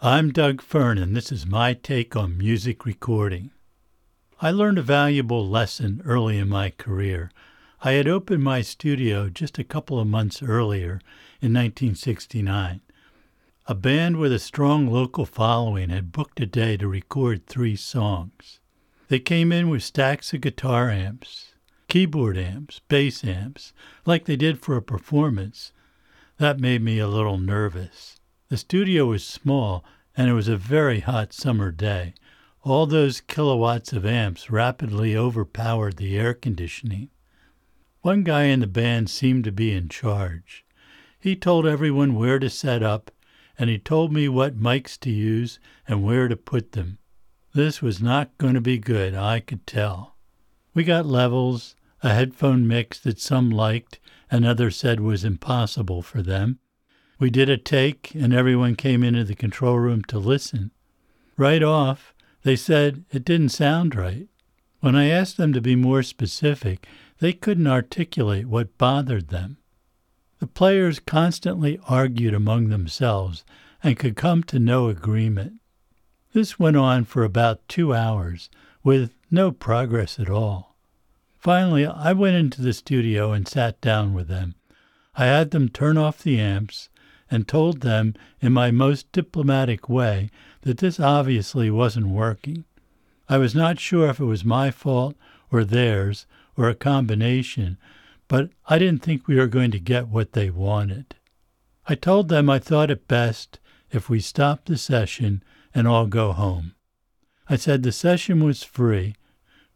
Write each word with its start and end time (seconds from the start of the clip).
I'm 0.00 0.30
Doug 0.30 0.62
Fearn, 0.62 0.96
and 0.96 1.16
this 1.16 1.32
is 1.32 1.44
my 1.44 1.74
take 1.74 2.14
on 2.14 2.38
music 2.38 2.86
recording. 2.86 3.50
I 4.40 4.52
learned 4.52 4.78
a 4.78 4.82
valuable 4.82 5.44
lesson 5.44 6.02
early 6.04 6.38
in 6.38 6.48
my 6.48 6.70
career. 6.70 7.32
I 7.82 7.94
had 7.94 8.06
opened 8.06 8.44
my 8.44 8.60
studio 8.60 9.28
just 9.28 9.58
a 9.58 9.64
couple 9.64 9.98
of 9.98 10.06
months 10.06 10.40
earlier 10.40 11.00
in 11.40 11.52
1969. 11.52 12.80
A 13.66 13.74
band 13.74 14.18
with 14.18 14.32
a 14.32 14.38
strong 14.38 14.86
local 14.86 15.26
following 15.26 15.90
had 15.90 16.12
booked 16.12 16.38
a 16.38 16.46
day 16.46 16.76
to 16.76 16.86
record 16.86 17.48
three 17.48 17.74
songs. 17.74 18.60
They 19.08 19.18
came 19.18 19.50
in 19.50 19.68
with 19.68 19.82
stacks 19.82 20.32
of 20.32 20.42
guitar 20.42 20.90
amps, 20.90 21.54
keyboard 21.88 22.38
amps, 22.38 22.82
bass 22.86 23.24
amps, 23.24 23.72
like 24.06 24.26
they 24.26 24.36
did 24.36 24.60
for 24.60 24.76
a 24.76 24.80
performance. 24.80 25.72
That 26.36 26.60
made 26.60 26.82
me 26.82 27.00
a 27.00 27.08
little 27.08 27.38
nervous. 27.38 28.17
The 28.50 28.56
studio 28.56 29.04
was 29.04 29.24
small, 29.24 29.84
and 30.16 30.30
it 30.30 30.32
was 30.32 30.48
a 30.48 30.56
very 30.56 31.00
hot 31.00 31.34
summer 31.34 31.70
day. 31.70 32.14
All 32.62 32.86
those 32.86 33.20
kilowatts 33.20 33.92
of 33.92 34.06
amps 34.06 34.50
rapidly 34.50 35.14
overpowered 35.14 35.98
the 35.98 36.16
air 36.16 36.32
conditioning. 36.32 37.10
One 38.00 38.22
guy 38.22 38.44
in 38.44 38.60
the 38.60 38.66
band 38.66 39.10
seemed 39.10 39.44
to 39.44 39.52
be 39.52 39.72
in 39.72 39.90
charge. 39.90 40.64
He 41.20 41.36
told 41.36 41.66
everyone 41.66 42.14
where 42.14 42.38
to 42.38 42.48
set 42.48 42.82
up, 42.82 43.10
and 43.58 43.68
he 43.68 43.78
told 43.78 44.14
me 44.14 44.30
what 44.30 44.58
mics 44.58 44.98
to 45.00 45.10
use 45.10 45.60
and 45.86 46.02
where 46.02 46.26
to 46.26 46.36
put 46.36 46.72
them. 46.72 46.98
This 47.52 47.82
was 47.82 48.00
not 48.00 48.38
going 48.38 48.54
to 48.54 48.62
be 48.62 48.78
good, 48.78 49.14
I 49.14 49.40
could 49.40 49.66
tell. 49.66 50.16
We 50.72 50.84
got 50.84 51.04
levels, 51.04 51.76
a 52.02 52.14
headphone 52.14 52.66
mix 52.66 52.98
that 53.00 53.20
some 53.20 53.50
liked 53.50 54.00
and 54.30 54.46
others 54.46 54.76
said 54.76 55.00
was 55.00 55.22
impossible 55.22 56.00
for 56.00 56.22
them. 56.22 56.60
We 57.20 57.30
did 57.30 57.48
a 57.48 57.56
take, 57.56 58.14
and 58.14 58.32
everyone 58.32 58.76
came 58.76 59.02
into 59.02 59.24
the 59.24 59.34
control 59.34 59.78
room 59.78 60.04
to 60.04 60.20
listen. 60.20 60.70
Right 61.36 61.62
off, 61.64 62.14
they 62.44 62.54
said 62.54 63.04
it 63.10 63.24
didn't 63.24 63.48
sound 63.48 63.96
right. 63.96 64.28
When 64.80 64.94
I 64.94 65.08
asked 65.08 65.36
them 65.36 65.52
to 65.52 65.60
be 65.60 65.74
more 65.74 66.04
specific, 66.04 66.86
they 67.18 67.32
couldn't 67.32 67.66
articulate 67.66 68.46
what 68.46 68.78
bothered 68.78 69.28
them. 69.28 69.56
The 70.38 70.46
players 70.46 71.00
constantly 71.00 71.80
argued 71.88 72.34
among 72.34 72.68
themselves 72.68 73.44
and 73.82 73.98
could 73.98 74.14
come 74.14 74.44
to 74.44 74.60
no 74.60 74.88
agreement. 74.88 75.54
This 76.32 76.60
went 76.60 76.76
on 76.76 77.04
for 77.04 77.24
about 77.24 77.66
two 77.68 77.92
hours, 77.92 78.48
with 78.84 79.14
no 79.28 79.50
progress 79.50 80.20
at 80.20 80.30
all. 80.30 80.76
Finally, 81.36 81.84
I 81.84 82.12
went 82.12 82.36
into 82.36 82.62
the 82.62 82.72
studio 82.72 83.32
and 83.32 83.48
sat 83.48 83.80
down 83.80 84.14
with 84.14 84.28
them. 84.28 84.54
I 85.16 85.24
had 85.26 85.50
them 85.50 85.68
turn 85.68 85.98
off 85.98 86.22
the 86.22 86.38
amps 86.38 86.88
and 87.30 87.46
told 87.46 87.80
them 87.80 88.14
in 88.40 88.52
my 88.52 88.70
most 88.70 89.10
diplomatic 89.12 89.88
way 89.88 90.30
that 90.62 90.78
this 90.78 90.98
obviously 90.98 91.70
wasn't 91.70 92.08
working. 92.08 92.64
I 93.28 93.38
was 93.38 93.54
not 93.54 93.78
sure 93.78 94.08
if 94.08 94.20
it 94.20 94.24
was 94.24 94.44
my 94.44 94.70
fault 94.70 95.16
or 95.50 95.64
theirs 95.64 96.26
or 96.56 96.68
a 96.68 96.74
combination, 96.74 97.78
but 98.26 98.50
I 98.66 98.78
didn't 98.78 99.02
think 99.02 99.26
we 99.26 99.36
were 99.36 99.46
going 99.46 99.70
to 99.70 99.78
get 99.78 100.08
what 100.08 100.32
they 100.32 100.50
wanted. 100.50 101.14
I 101.86 101.94
told 101.94 102.28
them 102.28 102.50
I 102.50 102.58
thought 102.58 102.90
it 102.90 103.08
best 103.08 103.58
if 103.90 104.08
we 104.08 104.20
stopped 104.20 104.66
the 104.66 104.76
session 104.76 105.42
and 105.74 105.86
all 105.86 106.06
go 106.06 106.32
home. 106.32 106.74
I 107.48 107.56
said 107.56 107.82
the 107.82 107.92
session 107.92 108.44
was 108.44 108.62
free, 108.62 109.14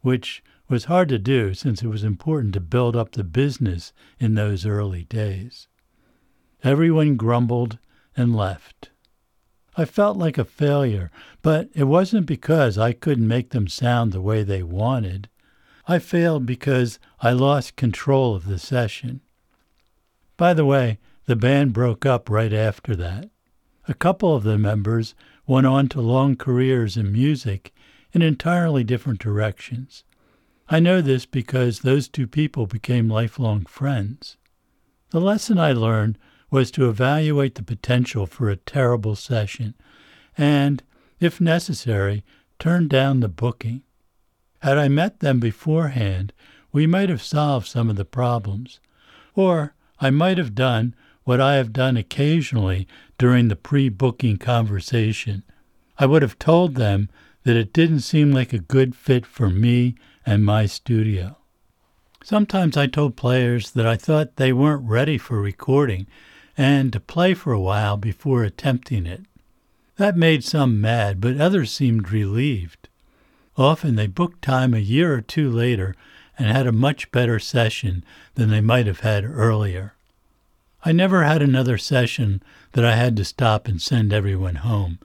which 0.01 0.43
was 0.69 0.85
hard 0.85 1.09
to 1.11 1.19
do 1.19 1.55
since 1.55 1.83
it 1.83 1.89
was 1.89 2.05
important 2.05 2.55
to 2.55 2.61
build 2.61 2.97
up 2.97 3.13
the 3.13 3.25
business 3.25 3.93
in 4.19 4.35
those 4.35 4.67
early 4.67 5.05
days. 5.05 5.69
Everyone 6.65 7.17
grumbled 7.17 7.79
and 8.17 8.37
left. 8.37 8.91
I 9.77 9.85
felt 9.85 10.17
like 10.17 10.39
a 10.39 10.45
failure, 10.45 11.11
but 11.41 11.71
it 11.75 11.85
wasn't 11.85 12.27
because 12.27 12.77
I 12.79 12.93
couldn't 12.93 13.27
make 13.27 13.51
them 13.51 13.67
sound 13.67 14.13
the 14.13 14.21
way 14.21 14.43
they 14.43 14.63
wanted. 14.63 15.29
I 15.89 15.99
failed 15.99 16.47
because 16.47 16.99
I 17.21 17.33
lost 17.33 17.77
control 17.77 18.35
of 18.35 18.47
the 18.47 18.59
session. 18.59 19.23
By 20.37 20.55
the 20.55 20.65
way, 20.65 20.99
the 21.27 21.37
band 21.37 21.73
broke 21.73 22.07
up 22.07 22.31
right 22.31 22.53
after 22.53 22.95
that. 22.97 23.31
A 23.89 23.95
couple 23.95 24.37
of 24.37 24.45
the 24.45 24.59
members 24.59 25.15
went 25.47 25.67
on 25.67 25.89
to 25.89 26.01
long 26.01 26.37
careers 26.37 26.97
in 26.97 27.13
music 27.13 27.75
in 28.13 28.23
entirely 28.23 28.85
different 28.85 29.19
directions. 29.19 30.05
I 30.69 30.79
know 30.79 31.01
this 31.01 31.27
because 31.27 31.81
those 31.81 32.09
two 32.09 32.29
people 32.29 32.67
became 32.67 33.09
lifelong 33.09 33.65
friends. 33.65 34.37
The 35.11 35.21
lesson 35.21 35.59
I 35.59 35.73
learned 35.73 36.19
was 36.53 36.71
to 36.71 36.89
evaluate 36.89 37.55
the 37.55 37.63
potential 37.63 38.27
for 38.27 38.51
a 38.51 38.57
terrible 38.57 39.17
session 39.17 39.75
and, 40.37 40.83
if 41.19 41.41
necessary, 41.41 42.23
turn 42.59 42.89
down 42.89 43.21
the 43.21 43.29
booking. 43.29 43.83
Had 44.61 44.77
I 44.77 44.89
met 44.89 45.21
them 45.21 45.41
beforehand, 45.41 46.33
we 46.71 46.87
might 46.87 47.09
have 47.09 47.23
solved 47.23 47.67
some 47.67 47.89
of 47.89 47.97
the 47.97 48.05
problems. 48.05 48.81
Or 49.35 49.75
I 49.99 50.11
might 50.11 50.37
have 50.37 50.55
done 50.55 50.95
what 51.25 51.41
I 51.41 51.55
have 51.55 51.73
done 51.73 51.97
occasionally 51.97 52.87
during 53.17 53.49
the 53.49 53.57
pre 53.57 53.89
booking 53.89 54.37
conversation. 54.37 55.45
I 55.99 56.05
would 56.05 56.21
have 56.21 56.39
told 56.39 56.75
them 56.75 57.09
that 57.45 57.57
it 57.57 57.73
didn't 57.73 58.01
seem 58.01 58.31
like 58.31 58.53
a 58.53 58.59
good 58.59 58.95
fit 58.95 59.25
for 59.25 59.49
me 59.49 59.95
and 60.27 60.45
my 60.45 60.67
studio. 60.67 61.39
Sometimes 62.23 62.77
I 62.77 62.89
told 62.89 63.17
players 63.17 63.71
that 63.71 63.87
I 63.87 63.97
thought 63.97 64.37
they 64.37 64.53
weren't 64.53 64.89
ready 64.89 65.17
for 65.17 65.41
recording 65.41 66.07
and 66.57 66.93
to 66.93 67.01
play 67.01 67.35
for 67.35 67.53
a 67.53 67.61
while 67.61 67.97
before 67.97 68.45
attempting 68.45 69.07
it. 69.07 69.23
That 69.97 70.17
made 70.17 70.45
some 70.45 70.81
mad, 70.81 71.21
but 71.21 71.41
others 71.41 71.73
seemed 71.73 72.11
relieved. 72.11 72.89
Often 73.57 73.97
they 73.97 74.07
booked 74.07 74.43
time 74.43 74.75
a 74.75 74.79
year 74.79 75.15
or 75.15 75.21
two 75.21 75.51
later 75.51 75.95
and 76.39 76.49
had 76.49 76.67
a 76.67 76.73
much 76.73 77.11
better 77.13 77.39
session 77.39 78.05
than 78.35 78.51
they 78.51 78.61
might 78.61 78.87
have 78.87 79.01
had 79.01 79.25
earlier. 79.25 79.95
I 80.85 80.93
never 80.93 81.23
had 81.23 81.43
another 81.43 81.79
session 81.79 82.43
that 82.73 82.85
I 82.85 82.97
had 82.97 83.17
to 83.17 83.25
stop 83.25 83.69
and 83.69 83.81
send 83.81 84.13
everyone 84.13 84.57
home. 84.57 84.99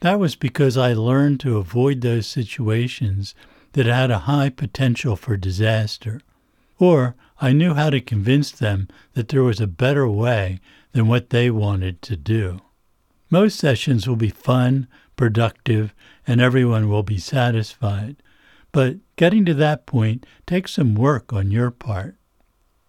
That 0.00 0.18
was 0.18 0.34
because 0.34 0.76
I 0.76 0.94
learned 0.94 1.38
to 1.40 1.58
avoid 1.58 2.00
those 2.00 2.26
situations 2.26 3.34
that 3.74 3.86
had 3.86 4.10
a 4.10 4.20
high 4.20 4.48
potential 4.48 5.14
for 5.14 5.36
disaster. 5.36 6.20
Or 6.78 7.14
I 7.40 7.52
knew 7.52 7.74
how 7.74 7.90
to 7.90 8.00
convince 8.00 8.50
them 8.50 8.88
that 9.14 9.28
there 9.28 9.44
was 9.44 9.60
a 9.60 9.66
better 9.66 10.08
way 10.08 10.60
than 10.92 11.08
what 11.08 11.30
they 11.30 11.50
wanted 11.50 12.02
to 12.02 12.16
do. 12.16 12.60
Most 13.30 13.58
sessions 13.58 14.06
will 14.06 14.16
be 14.16 14.28
fun, 14.28 14.86
productive, 15.16 15.94
and 16.26 16.40
everyone 16.40 16.88
will 16.88 17.02
be 17.02 17.18
satisfied. 17.18 18.16
But 18.72 18.96
getting 19.16 19.44
to 19.46 19.54
that 19.54 19.86
point 19.86 20.24
takes 20.46 20.72
some 20.72 20.94
work 20.94 21.32
on 21.32 21.50
your 21.50 21.70
part. 21.70 22.16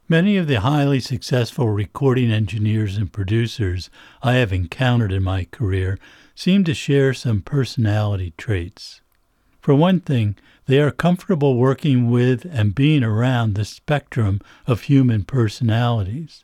Many 0.09 0.38
of 0.38 0.47
the 0.47 0.59
highly 0.59 1.00
successful 1.00 1.69
recording 1.69 2.30
engineers 2.30 2.97
and 2.97 3.12
producers 3.12 3.90
I 4.22 4.34
have 4.34 4.52
encountered 4.52 5.12
in 5.12 5.24
my 5.24 5.46
career 5.46 5.97
seem 6.36 6.63
to 6.66 6.74
share 6.74 7.13
some 7.13 7.42
personality 7.42 8.34
traits. 8.38 9.02
For 9.62 9.74
one 9.74 10.02
thing, 10.02 10.36
they 10.66 10.80
are 10.80 10.92
comfortable 10.92 11.58
working 11.58 12.09
with 12.09 12.46
and 12.46 12.75
being 12.75 13.03
around 13.03 13.56
the 13.56 13.66
spectrum 13.66 14.42
of 14.68 14.81
human 14.81 15.24
personalities. 15.24 16.44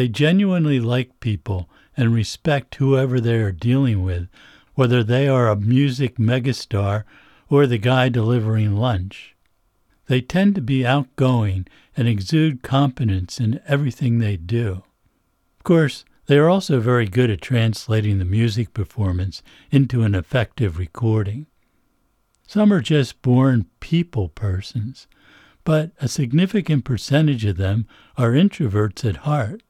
They 0.00 0.08
genuinely 0.08 0.80
like 0.80 1.20
people 1.20 1.68
and 1.94 2.14
respect 2.14 2.76
whoever 2.76 3.20
they 3.20 3.34
are 3.34 3.52
dealing 3.52 4.02
with, 4.02 4.28
whether 4.74 5.04
they 5.04 5.28
are 5.28 5.50
a 5.50 5.56
music 5.56 6.16
megastar 6.16 7.04
or 7.50 7.66
the 7.66 7.76
guy 7.76 8.08
delivering 8.08 8.76
lunch. 8.76 9.36
They 10.06 10.22
tend 10.22 10.54
to 10.54 10.62
be 10.62 10.86
outgoing 10.86 11.66
and 11.94 12.08
exude 12.08 12.62
competence 12.62 13.38
in 13.38 13.60
everything 13.66 14.20
they 14.20 14.38
do. 14.38 14.84
Of 15.58 15.64
course, 15.64 16.06
they 16.24 16.38
are 16.38 16.48
also 16.48 16.80
very 16.80 17.06
good 17.06 17.28
at 17.28 17.42
translating 17.42 18.18
the 18.18 18.24
music 18.24 18.72
performance 18.72 19.42
into 19.70 20.02
an 20.02 20.14
effective 20.14 20.78
recording. 20.78 21.46
Some 22.46 22.72
are 22.72 22.80
just 22.80 23.20
born 23.20 23.66
people 23.80 24.30
persons, 24.30 25.06
but 25.62 25.92
a 26.00 26.08
significant 26.08 26.86
percentage 26.86 27.44
of 27.44 27.58
them 27.58 27.86
are 28.16 28.30
introverts 28.30 29.06
at 29.06 29.28
heart. 29.28 29.62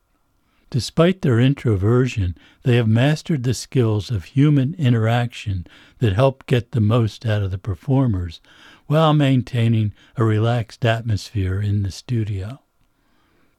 Despite 0.71 1.23
their 1.23 1.41
introversion, 1.41 2.37
they 2.63 2.77
have 2.77 2.87
mastered 2.87 3.43
the 3.43 3.55
skills 3.55 4.11
of 4.11 4.25
human 4.25 4.75
interaction 4.75 5.67
that 5.99 6.13
help 6.13 6.47
get 6.47 6.71
the 6.71 6.81
most 6.81 7.27
out 7.27 7.43
of 7.43 7.51
the 7.51 7.59
performers 7.59 8.41
while 8.87 9.13
maintaining 9.13 9.93
a 10.17 10.23
relaxed 10.23 10.85
atmosphere 10.85 11.61
in 11.61 11.83
the 11.83 11.91
studio. 11.91 12.61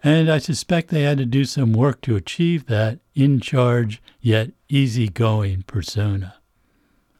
And 0.01 0.31
I 0.31 0.37
suspect 0.37 0.89
they 0.89 1.03
had 1.03 1.17
to 1.17 1.25
do 1.25 1.43
some 1.43 1.73
work 1.73 2.01
to 2.01 2.15
achieve 2.15 2.67
that 2.67 2.99
in 3.13 3.41
charge 3.41 4.01
yet 4.21 4.51
easygoing 4.69 5.63
persona. 5.63 6.35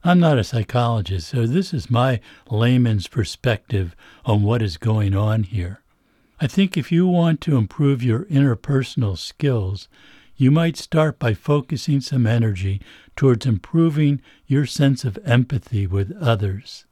I'm 0.04 0.20
not 0.20 0.40
a 0.40 0.44
psychologist, 0.44 1.28
so 1.28 1.46
this 1.46 1.74
is 1.74 1.92
my 1.92 2.22
layman's 2.50 3.08
perspective 3.08 3.96
on 4.26 4.42
what 4.42 4.62
is 4.62 4.78
going 4.78 5.16
on 5.16 5.44
here. 5.44 5.81
I 6.44 6.48
think 6.48 6.76
if 6.76 6.92
you 6.92 7.06
want 7.06 7.40
to 7.42 7.56
improve 7.56 8.02
your 8.02 8.26
interpersonal 8.26 9.16
skills, 9.16 9.88
you 10.36 10.50
might 10.50 10.76
start 10.76 11.20
by 11.20 11.36
focusing 11.36 12.02
some 12.02 12.26
energy 12.26 12.82
towards 13.16 13.46
improving 13.46 14.24
your 14.48 14.66
sense 14.66 15.06
of 15.06 15.20
empathy 15.24 15.86
with 15.86 16.18
others. 16.20 16.86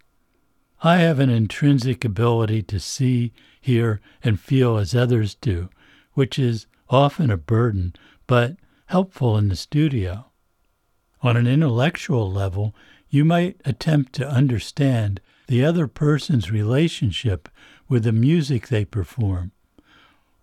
I 0.84 0.98
have 0.98 1.20
an 1.20 1.32
intrinsic 1.32 2.06
ability 2.06 2.62
to 2.62 2.80
see, 2.80 3.34
hear, 3.60 4.00
and 4.24 4.40
feel 4.40 4.78
as 4.78 4.94
others 4.94 5.34
do, 5.34 5.70
which 6.14 6.38
is 6.38 6.68
often 6.88 7.32
a 7.32 7.38
burden, 7.38 7.96
but 8.28 8.56
helpful 8.86 9.36
in 9.36 9.50
the 9.50 9.56
studio. 9.56 10.28
On 11.24 11.36
an 11.36 11.48
intellectual 11.48 12.32
level, 12.32 12.76
you 13.10 13.26
might 13.26 13.60
attempt 13.66 14.14
to 14.14 14.30
understand 14.30 15.22
the 15.48 15.66
other 15.66 15.88
person's 15.88 16.52
relationship 16.52 17.50
with 17.90 18.04
the 18.04 18.12
music 18.12 18.68
they 18.68 18.86
perform, 18.86 19.52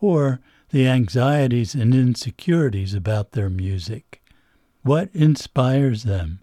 or 0.00 0.40
the 0.70 0.86
anxieties 0.86 1.74
and 1.74 1.94
insecurities 1.94 2.92
about 2.92 3.32
their 3.32 3.48
music. 3.48 4.20
What 4.82 5.08
inspires 5.14 6.02
them? 6.02 6.40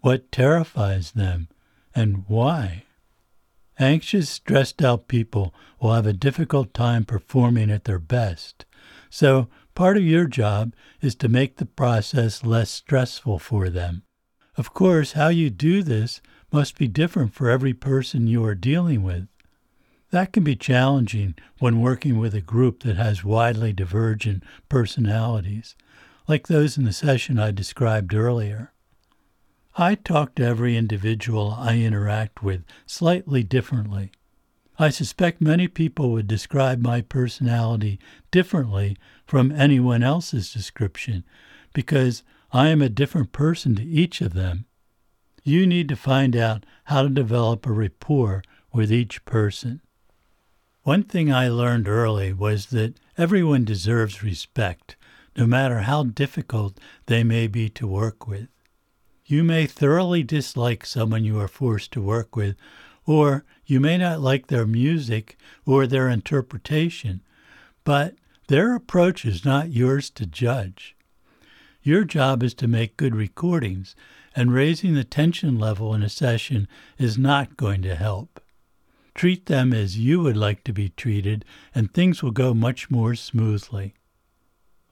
What 0.00 0.30
terrifies 0.30 1.12
them? 1.12 1.48
And 1.94 2.24
why? 2.28 2.84
Anxious, 3.78 4.30
stressed 4.30 4.82
out 4.82 5.08
people 5.08 5.54
will 5.80 5.92
have 5.92 6.06
a 6.06 6.12
difficult 6.12 6.72
time 6.72 7.04
performing 7.04 7.70
at 7.70 7.84
their 7.84 7.98
best. 7.98 8.64
So, 9.10 9.48
part 9.74 9.96
of 9.96 10.02
your 10.02 10.26
job 10.26 10.74
is 11.00 11.14
to 11.16 11.28
make 11.28 11.56
the 11.56 11.66
process 11.66 12.44
less 12.44 12.70
stressful 12.70 13.38
for 13.38 13.68
them. 13.68 14.02
Of 14.56 14.72
course, 14.72 15.12
how 15.12 15.28
you 15.28 15.50
do 15.50 15.82
this 15.82 16.20
must 16.50 16.78
be 16.78 16.88
different 16.88 17.34
for 17.34 17.50
every 17.50 17.74
person 17.74 18.26
you 18.26 18.44
are 18.44 18.54
dealing 18.54 19.02
with. 19.02 19.28
That 20.10 20.32
can 20.32 20.44
be 20.44 20.56
challenging 20.56 21.34
when 21.58 21.80
working 21.80 22.18
with 22.18 22.34
a 22.34 22.40
group 22.40 22.84
that 22.84 22.96
has 22.96 23.24
widely 23.24 23.72
divergent 23.72 24.44
personalities, 24.68 25.74
like 26.28 26.46
those 26.46 26.78
in 26.78 26.84
the 26.84 26.92
session 26.92 27.38
I 27.38 27.50
described 27.50 28.14
earlier. 28.14 28.72
I 29.76 29.94
talk 29.94 30.36
to 30.36 30.44
every 30.44 30.76
individual 30.76 31.54
I 31.58 31.78
interact 31.78 32.42
with 32.42 32.64
slightly 32.86 33.42
differently. 33.42 34.10
I 34.78 34.90
suspect 34.90 35.40
many 35.40 35.68
people 35.68 36.12
would 36.12 36.26
describe 36.26 36.80
my 36.80 37.00
personality 37.00 37.98
differently 38.30 38.96
from 39.26 39.52
anyone 39.52 40.02
else's 40.02 40.52
description 40.52 41.24
because 41.74 42.22
I 42.52 42.68
am 42.68 42.80
a 42.80 42.88
different 42.88 43.32
person 43.32 43.74
to 43.76 43.82
each 43.82 44.20
of 44.20 44.34
them. 44.34 44.66
You 45.42 45.66
need 45.66 45.88
to 45.88 45.96
find 45.96 46.36
out 46.36 46.64
how 46.84 47.02
to 47.02 47.08
develop 47.08 47.66
a 47.66 47.72
rapport 47.72 48.42
with 48.72 48.92
each 48.92 49.24
person. 49.24 49.80
One 50.86 51.02
thing 51.02 51.32
I 51.32 51.48
learned 51.48 51.88
early 51.88 52.32
was 52.32 52.66
that 52.66 53.00
everyone 53.18 53.64
deserves 53.64 54.22
respect, 54.22 54.94
no 55.36 55.44
matter 55.44 55.80
how 55.80 56.04
difficult 56.04 56.78
they 57.06 57.24
may 57.24 57.48
be 57.48 57.68
to 57.70 57.88
work 57.88 58.28
with. 58.28 58.46
You 59.24 59.42
may 59.42 59.66
thoroughly 59.66 60.22
dislike 60.22 60.86
someone 60.86 61.24
you 61.24 61.40
are 61.40 61.48
forced 61.48 61.90
to 61.94 62.00
work 62.00 62.36
with, 62.36 62.54
or 63.04 63.44
you 63.64 63.80
may 63.80 63.98
not 63.98 64.20
like 64.20 64.46
their 64.46 64.64
music 64.64 65.36
or 65.64 65.88
their 65.88 66.08
interpretation, 66.08 67.20
but 67.82 68.14
their 68.46 68.72
approach 68.72 69.24
is 69.24 69.44
not 69.44 69.72
yours 69.72 70.08
to 70.10 70.24
judge. 70.24 70.94
Your 71.82 72.04
job 72.04 72.44
is 72.44 72.54
to 72.54 72.68
make 72.68 72.96
good 72.96 73.16
recordings, 73.16 73.96
and 74.36 74.54
raising 74.54 74.94
the 74.94 75.02
tension 75.02 75.58
level 75.58 75.92
in 75.94 76.04
a 76.04 76.08
session 76.08 76.68
is 76.96 77.18
not 77.18 77.56
going 77.56 77.82
to 77.82 77.96
help. 77.96 78.35
Treat 79.16 79.46
them 79.46 79.72
as 79.72 79.98
you 79.98 80.20
would 80.20 80.36
like 80.36 80.62
to 80.64 80.74
be 80.74 80.90
treated, 80.90 81.46
and 81.74 81.90
things 81.90 82.22
will 82.22 82.32
go 82.32 82.52
much 82.52 82.90
more 82.90 83.14
smoothly. 83.14 83.94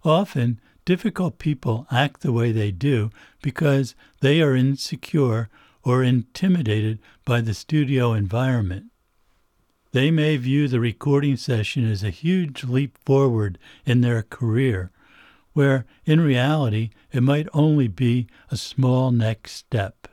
Often, 0.02 0.62
difficult 0.86 1.38
people 1.38 1.86
act 1.90 2.22
the 2.22 2.32
way 2.32 2.50
they 2.50 2.70
do 2.70 3.10
because 3.42 3.94
they 4.22 4.40
are 4.40 4.56
insecure 4.56 5.50
or 5.82 6.02
intimidated 6.02 7.00
by 7.26 7.42
the 7.42 7.52
studio 7.52 8.14
environment. 8.14 8.86
They 9.92 10.10
may 10.10 10.38
view 10.38 10.68
the 10.68 10.80
recording 10.80 11.36
session 11.36 11.84
as 11.84 12.02
a 12.02 12.08
huge 12.08 12.64
leap 12.64 12.96
forward 13.04 13.58
in 13.84 14.00
their 14.00 14.22
career, 14.22 14.90
where 15.52 15.84
in 16.06 16.22
reality 16.22 16.88
it 17.12 17.22
might 17.22 17.46
only 17.52 17.88
be 17.88 18.26
a 18.50 18.56
small 18.56 19.10
next 19.10 19.52
step. 19.52 20.08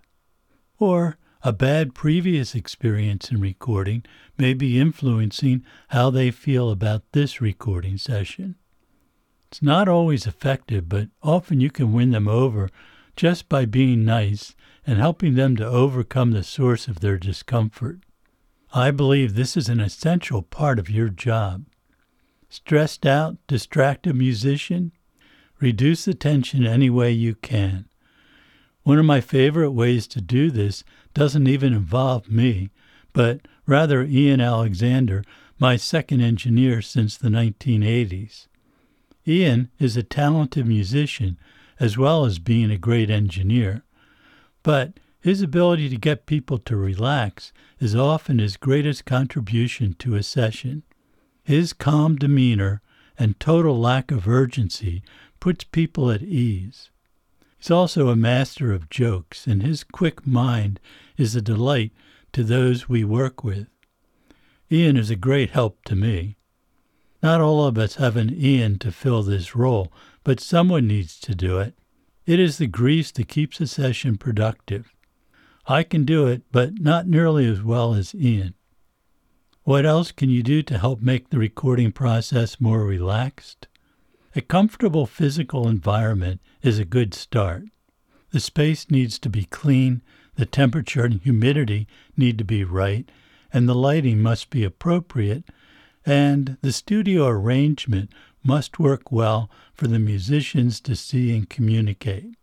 Or 0.79 1.17
a 1.43 1.51
bad 1.51 1.95
previous 1.95 2.53
experience 2.53 3.31
in 3.31 3.41
recording 3.41 4.03
may 4.37 4.53
be 4.53 4.79
influencing 4.79 5.65
how 5.89 6.09
they 6.09 6.29
feel 6.29 6.69
about 6.69 7.03
this 7.13 7.41
recording 7.41 7.97
session. 7.97 8.55
It's 9.47 9.61
not 9.61 9.87
always 9.87 10.27
effective, 10.27 10.87
but 10.87 11.09
often 11.23 11.59
you 11.59 11.71
can 11.71 11.93
win 11.93 12.11
them 12.11 12.27
over 12.27 12.69
just 13.15 13.49
by 13.49 13.65
being 13.65 14.05
nice 14.05 14.55
and 14.85 14.99
helping 14.99 15.35
them 15.35 15.55
to 15.55 15.65
overcome 15.65 16.31
the 16.31 16.43
source 16.43 16.87
of 16.87 16.99
their 16.99 17.17
discomfort. 17.17 17.99
I 18.73 18.91
believe 18.91 19.33
this 19.33 19.57
is 19.57 19.67
an 19.67 19.79
essential 19.79 20.41
part 20.41 20.79
of 20.79 20.89
your 20.89 21.09
job. 21.09 21.65
Stressed 22.49 23.05
out, 23.05 23.37
distracted 23.47 24.15
musician? 24.15 24.91
Reduce 25.59 26.05
the 26.05 26.13
tension 26.13 26.65
any 26.65 26.89
way 26.89 27.11
you 27.11 27.35
can. 27.35 27.85
One 28.83 28.97
of 28.97 29.05
my 29.05 29.21
favorite 29.21 29.71
ways 29.71 30.07
to 30.07 30.21
do 30.21 30.49
this 30.49 30.83
doesn't 31.13 31.47
even 31.47 31.73
involve 31.73 32.29
me, 32.29 32.69
but 33.13 33.41
rather 33.65 34.03
Ian 34.03 34.41
Alexander, 34.41 35.23
my 35.59 35.75
second 35.75 36.21
engineer 36.21 36.81
since 36.81 37.17
the 37.17 37.29
1980s. 37.29 38.47
Ian 39.27 39.69
is 39.79 39.95
a 39.95 40.03
talented 40.03 40.65
musician 40.65 41.37
as 41.79 41.97
well 41.97 42.25
as 42.25 42.39
being 42.39 42.71
a 42.71 42.77
great 42.77 43.09
engineer, 43.09 43.83
but 44.63 44.99
his 45.19 45.41
ability 45.41 45.89
to 45.89 45.97
get 45.97 46.25
people 46.25 46.57
to 46.59 46.75
relax 46.75 47.51
is 47.79 47.95
often 47.95 48.39
his 48.39 48.57
greatest 48.57 49.05
contribution 49.05 49.95
to 49.99 50.15
a 50.15 50.23
session. 50.23 50.83
His 51.43 51.73
calm 51.73 52.15
demeanor 52.15 52.81
and 53.17 53.39
total 53.39 53.79
lack 53.79 54.11
of 54.11 54.27
urgency 54.27 55.03
puts 55.39 55.63
people 55.63 56.11
at 56.11 56.21
ease. 56.21 56.90
He's 57.61 57.69
also 57.69 58.09
a 58.09 58.15
master 58.15 58.73
of 58.73 58.89
jokes, 58.89 59.45
and 59.45 59.61
his 59.61 59.83
quick 59.83 60.25
mind 60.25 60.79
is 61.15 61.35
a 61.35 61.43
delight 61.43 61.91
to 62.33 62.43
those 62.43 62.89
we 62.89 63.03
work 63.03 63.43
with. 63.43 63.67
Ian 64.71 64.97
is 64.97 65.11
a 65.11 65.15
great 65.15 65.51
help 65.51 65.83
to 65.85 65.95
me. 65.95 66.37
Not 67.21 67.39
all 67.39 67.63
of 67.63 67.77
us 67.77 67.95
have 67.95 68.17
an 68.17 68.33
Ian 68.33 68.79
to 68.79 68.91
fill 68.91 69.21
this 69.21 69.55
role, 69.55 69.93
but 70.23 70.39
someone 70.39 70.87
needs 70.87 71.19
to 71.19 71.35
do 71.35 71.59
it. 71.59 71.75
It 72.25 72.39
is 72.39 72.57
the 72.57 72.65
grease 72.65 73.11
that 73.11 73.27
keeps 73.27 73.61
a 73.61 73.67
session 73.67 74.17
productive. 74.17 74.91
I 75.67 75.83
can 75.83 76.03
do 76.03 76.25
it, 76.25 76.41
but 76.51 76.79
not 76.79 77.07
nearly 77.07 77.45
as 77.45 77.61
well 77.61 77.93
as 77.93 78.15
Ian. 78.15 78.55
What 79.65 79.85
else 79.85 80.11
can 80.11 80.31
you 80.31 80.41
do 80.41 80.63
to 80.63 80.79
help 80.79 80.99
make 80.99 81.29
the 81.29 81.37
recording 81.37 81.91
process 81.91 82.59
more 82.59 82.83
relaxed? 82.85 83.67
A 84.33 84.41
comfortable 84.41 85.05
physical 85.05 85.67
environment 85.67 86.39
is 86.61 86.79
a 86.79 86.85
good 86.85 87.13
start. 87.13 87.65
The 88.31 88.39
space 88.39 88.89
needs 88.89 89.19
to 89.19 89.29
be 89.29 89.43
clean, 89.43 90.01
the 90.35 90.45
temperature 90.45 91.03
and 91.03 91.21
humidity 91.21 91.87
need 92.15 92.37
to 92.37 92.45
be 92.45 92.63
right, 92.63 93.09
and 93.51 93.67
the 93.67 93.75
lighting 93.75 94.21
must 94.21 94.49
be 94.49 94.63
appropriate 94.63 95.43
and 96.05 96.57
the 96.61 96.71
studio 96.71 97.27
arrangement 97.27 98.11
must 98.43 98.79
work 98.79 99.11
well 99.11 99.51
for 99.73 99.87
the 99.87 99.99
musicians 99.99 100.79
to 100.81 100.95
see 100.95 101.35
and 101.35 101.49
communicate. 101.49 102.35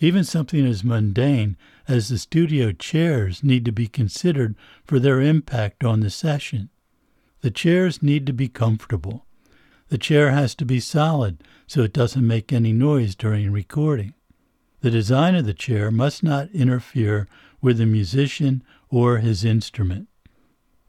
Even 0.00 0.24
something 0.24 0.66
as 0.66 0.84
mundane 0.84 1.56
as 1.88 2.08
the 2.08 2.18
studio 2.18 2.72
chairs 2.72 3.42
need 3.42 3.64
to 3.64 3.72
be 3.72 3.86
considered 3.86 4.54
for 4.84 4.98
their 4.98 5.20
impact 5.20 5.84
on 5.84 6.00
the 6.00 6.10
session. 6.10 6.68
The 7.40 7.50
chairs 7.50 8.02
need 8.02 8.26
to 8.26 8.32
be 8.32 8.48
comfortable. 8.48 9.26
The 9.88 9.98
chair 9.98 10.30
has 10.30 10.54
to 10.56 10.64
be 10.64 10.80
solid 10.80 11.42
so 11.66 11.82
it 11.82 11.92
doesn't 11.92 12.26
make 12.26 12.52
any 12.52 12.72
noise 12.72 13.14
during 13.14 13.50
recording. 13.50 14.14
The 14.80 14.90
design 14.90 15.34
of 15.34 15.46
the 15.46 15.54
chair 15.54 15.90
must 15.90 16.22
not 16.22 16.50
interfere 16.50 17.26
with 17.60 17.78
the 17.78 17.86
musician 17.86 18.62
or 18.90 19.18
his 19.18 19.44
instrument. 19.44 20.08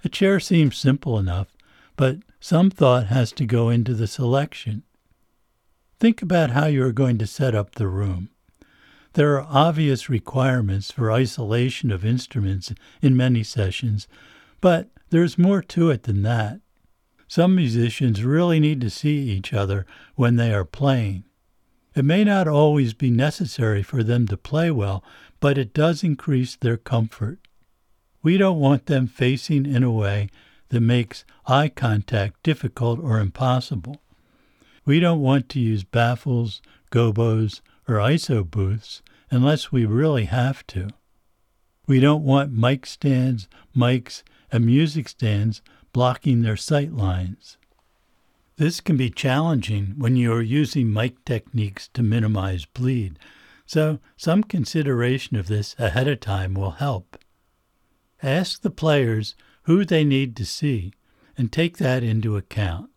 A 0.03 0.09
chair 0.09 0.39
seems 0.39 0.77
simple 0.77 1.17
enough, 1.17 1.47
but 1.95 2.19
some 2.39 2.69
thought 2.69 3.07
has 3.07 3.31
to 3.33 3.45
go 3.45 3.69
into 3.69 3.93
the 3.93 4.07
selection. 4.07 4.83
Think 5.99 6.21
about 6.21 6.51
how 6.51 6.65
you 6.67 6.83
are 6.83 6.91
going 6.91 7.17
to 7.19 7.27
set 7.27 7.55
up 7.55 7.75
the 7.75 7.87
room. 7.87 8.29
There 9.13 9.39
are 9.39 9.47
obvious 9.49 10.09
requirements 10.09 10.91
for 10.91 11.11
isolation 11.11 11.89
of 11.89 12.03
instruments 12.03 12.73
in 13.01 13.15
many 13.15 13.43
sessions, 13.43 14.09
but 14.59 14.89
there's 15.09 15.37
more 15.37 15.61
to 15.61 15.89
it 15.89 16.03
than 16.03 16.21
that. 16.23 16.59
Some 17.27 17.55
musicians 17.55 18.23
really 18.23 18.59
need 18.59 18.81
to 18.81 18.89
see 18.89 19.17
each 19.29 19.53
other 19.53 19.85
when 20.15 20.35
they 20.35 20.53
are 20.53 20.65
playing. 20.65 21.23
It 21.95 22.05
may 22.05 22.23
not 22.23 22.47
always 22.47 22.93
be 22.93 23.09
necessary 23.09 23.81
for 23.81 24.03
them 24.03 24.27
to 24.27 24.37
play 24.37 24.69
well, 24.69 25.03
but 25.39 25.57
it 25.57 25.73
does 25.73 26.03
increase 26.03 26.55
their 26.55 26.77
comfort. 26.77 27.39
We 28.21 28.37
don't 28.37 28.59
want 28.59 28.87
them 28.87 29.07
facing 29.07 29.65
in 29.65 29.83
a 29.83 29.91
way 29.91 30.29
that 30.69 30.81
makes 30.81 31.25
eye 31.47 31.69
contact 31.69 32.43
difficult 32.43 32.99
or 32.99 33.19
impossible. 33.19 34.01
we 34.85 34.99
don't 34.99 35.21
want 35.21 35.49
to 35.49 35.59
use 35.59 35.83
baffles, 35.83 36.61
gobos, 36.91 37.61
or 37.87 37.95
ISO 37.95 38.49
booths 38.49 39.01
unless 39.31 39.71
we 39.71 39.85
really 39.85 40.25
have 40.25 40.65
to. 40.67 40.89
We 41.87 41.99
don't 41.99 42.23
want 42.23 42.51
mic 42.51 42.85
stands, 42.85 43.47
mics, 43.75 44.21
and 44.51 44.65
music 44.65 45.07
stands 45.07 45.61
blocking 45.95 46.41
their 46.41 46.57
sight 46.57 46.91
lines. 46.91 47.55
This 48.57 48.81
can 48.81 48.97
be 48.97 49.09
challenging 49.09 49.93
when 49.97 50.17
you 50.17 50.33
are 50.33 50.41
using 50.41 50.91
mic 50.91 51.23
techniques 51.23 51.87
to 51.93 52.03
minimize 52.03 52.65
bleed, 52.65 53.17
so 53.65 53.99
some 54.17 54.43
consideration 54.43 55.37
of 55.37 55.47
this 55.47 55.73
ahead 55.79 56.09
of 56.09 56.19
time 56.19 56.53
will 56.53 56.71
help. 56.71 57.17
Ask 58.21 58.61
the 58.61 58.69
players 58.69 59.35
who 59.63 59.85
they 59.85 60.03
need 60.03 60.35
to 60.35 60.45
see 60.45 60.91
and 61.37 61.49
take 61.49 61.77
that 61.77 62.03
into 62.03 62.35
account. 62.35 62.89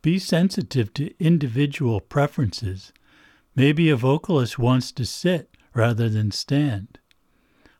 Be 0.00 0.20
sensitive 0.20 0.94
to 0.94 1.12
individual 1.18 1.98
preferences. 2.00 2.92
Maybe 3.56 3.90
a 3.90 3.96
vocalist 3.96 4.56
wants 4.56 4.92
to 4.92 5.04
sit 5.04 5.56
rather 5.74 6.08
than 6.08 6.30
stand. 6.30 7.00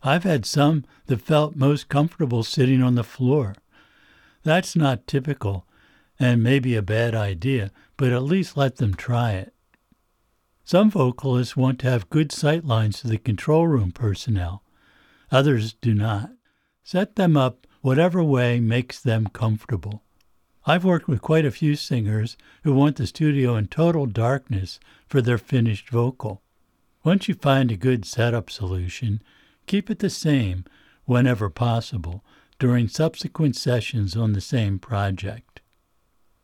I've 0.02 0.24
had 0.24 0.44
some 0.44 0.86
that 1.06 1.22
felt 1.22 1.54
most 1.54 1.88
comfortable 1.88 2.42
sitting 2.42 2.82
on 2.82 2.96
the 2.96 3.04
floor. 3.04 3.54
That's 4.42 4.74
not 4.74 5.06
typical 5.06 5.66
and 6.18 6.42
maybe 6.42 6.76
a 6.76 6.82
bad 6.82 7.14
idea, 7.14 7.70
but 7.96 8.12
at 8.12 8.22
least 8.22 8.56
let 8.56 8.76
them 8.76 8.94
try 8.94 9.32
it. 9.32 9.54
Some 10.64 10.90
vocalists 10.90 11.56
want 11.56 11.78
to 11.80 11.90
have 11.90 12.10
good 12.10 12.30
sight 12.30 12.64
lines 12.64 13.00
to 13.00 13.08
the 13.08 13.18
control 13.18 13.66
room 13.66 13.90
personnel. 13.90 14.62
Others 15.32 15.72
do 15.80 15.94
not. 15.94 16.30
Set 16.84 17.16
them 17.16 17.36
up 17.36 17.66
whatever 17.80 18.22
way 18.22 18.60
makes 18.60 19.00
them 19.00 19.28
comfortable. 19.28 20.02
I've 20.66 20.84
worked 20.84 21.08
with 21.08 21.22
quite 21.22 21.46
a 21.46 21.50
few 21.50 21.74
singers 21.74 22.36
who 22.62 22.74
want 22.74 22.96
the 22.96 23.06
studio 23.06 23.56
in 23.56 23.68
total 23.68 24.04
darkness 24.04 24.78
for 25.08 25.22
their 25.22 25.38
finished 25.38 25.88
vocal. 25.88 26.42
Once 27.02 27.28
you 27.28 27.34
find 27.34 27.72
a 27.72 27.76
good 27.76 28.04
setup 28.04 28.50
solution, 28.50 29.22
keep 29.66 29.90
it 29.90 30.00
the 30.00 30.10
same 30.10 30.66
whenever 31.06 31.48
possible 31.48 32.22
during 32.60 32.86
subsequent 32.86 33.56
sessions 33.56 34.14
on 34.14 34.34
the 34.34 34.40
same 34.40 34.78
project. 34.78 35.60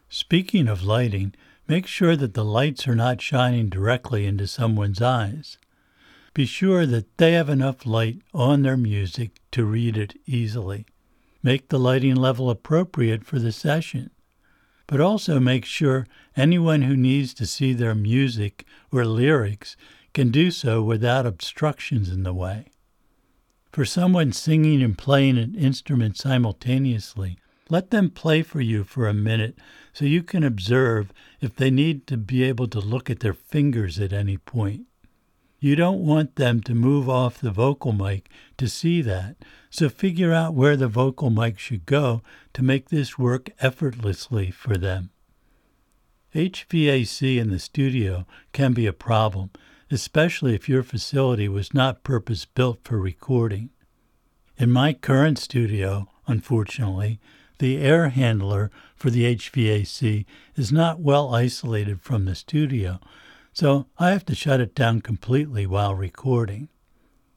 Speaking 0.08 0.66
of 0.66 0.82
lighting, 0.82 1.35
make 1.68 1.87
sure 1.87 2.16
that 2.16 2.32
the 2.32 2.44
lights 2.44 2.88
are 2.88 2.94
not 2.94 3.20
shining 3.20 3.68
directly 3.68 4.26
into 4.26 4.46
someone's 4.46 5.02
eyes. 5.02 5.58
Be 6.32 6.46
sure 6.46 6.87
that 6.87 7.18
they 7.18 7.32
have 7.32 7.50
enough 7.50 7.85
light 7.85 8.23
on 8.32 8.62
their 8.62 8.78
music 8.78 9.40
to 9.52 9.66
read 9.66 9.99
it 9.99 10.18
easily. 10.26 10.87
Make 11.42 11.68
the 11.68 11.78
lighting 11.78 12.16
level 12.16 12.49
appropriate 12.49 13.25
for 13.25 13.38
the 13.38 13.52
session. 13.52 14.11
But 14.87 15.00
also 15.02 15.38
make 15.38 15.66
sure 15.66 16.06
anyone 16.35 16.82
who 16.82 16.96
needs 16.96 17.35
to 17.35 17.46
see 17.46 17.75
their 17.75 17.94
music 17.94 18.64
or 18.90 19.04
lyrics 19.04 19.76
can 20.14 20.30
do 20.30 20.50
so 20.50 20.82
without 20.82 21.26
obstructions 21.26 22.08
in 22.08 22.23
the 22.23 22.32
way. 22.32 22.68
For 23.76 23.85
someone 23.85 24.33
singing 24.33 24.83
and 24.83 24.97
playing 24.97 25.37
an 25.37 25.54
instrument 25.54 26.16
simultaneously, 26.16 27.37
let 27.68 27.90
them 27.90 28.09
play 28.09 28.40
for 28.40 28.62
you 28.62 28.85
for 28.85 29.06
a 29.06 29.12
minute 29.12 29.59
so 29.92 30.06
you 30.06 30.23
can 30.23 30.42
observe 30.42 31.12
if 31.42 31.54
they 31.54 31.71
need 31.71 32.06
to 32.06 32.16
be 32.16 32.42
able 32.42 32.68
to 32.68 32.80
look 32.80 33.11
at 33.11 33.21
their 33.21 33.35
fingers 33.35 34.00
at 34.00 34.14
any 34.14 34.38
point. 34.38 34.87
You 35.61 35.76
don't 35.76 36.06
want 36.06 36.37
them 36.37 36.62
to 36.62 36.75
move 36.75 37.11
off 37.11 37.38
the 37.38 37.50
vocal 37.50 37.92
mic 37.92 38.30
to 38.56 38.66
see 38.66 39.02
that, 39.02 39.37
so 39.68 39.90
figure 39.90 40.33
out 40.33 40.54
where 40.54 40.78
the 40.78 40.88
vocal 40.88 41.28
mic 41.28 41.59
should 41.59 41.85
go 41.85 42.23
to 42.54 42.62
make 42.62 42.88
this 42.88 43.18
work 43.18 43.50
effortlessly 43.61 44.50
for 44.50 44.78
them. 44.78 45.11
HVAC 46.35 47.38
in 47.38 47.50
the 47.50 47.59
studio 47.59 48.26
can 48.52 48.73
be 48.73 48.87
a 48.87 48.95
problem, 48.95 49.50
especially 49.90 50.55
if 50.55 50.69
your 50.69 50.83
facility 50.83 51.49
was 51.49 51.73
not 51.73 52.02
purpose 52.02 52.45
built 52.45 52.81
for 52.83 52.99
recording. 52.99 53.71
In 54.59 54.71
my 54.71 54.93
current 54.93 55.38
studio, 55.38 56.09
unfortunately, 56.26 57.21
the 57.59 57.78
air 57.78 58.09
handler 58.09 58.71
for 58.95 59.11
the 59.11 59.35
HVAC 59.37 60.25
is 60.57 60.73
not 60.73 61.00
well 61.00 61.35
isolated 61.35 62.00
from 62.00 62.25
the 62.25 62.35
studio, 62.35 63.00
so 63.52 63.87
I 63.99 64.11
have 64.11 64.25
to 64.26 64.35
shut 64.35 64.61
it 64.61 64.75
down 64.75 65.00
completely 65.00 65.66
while 65.66 65.95
recording. 65.95 66.69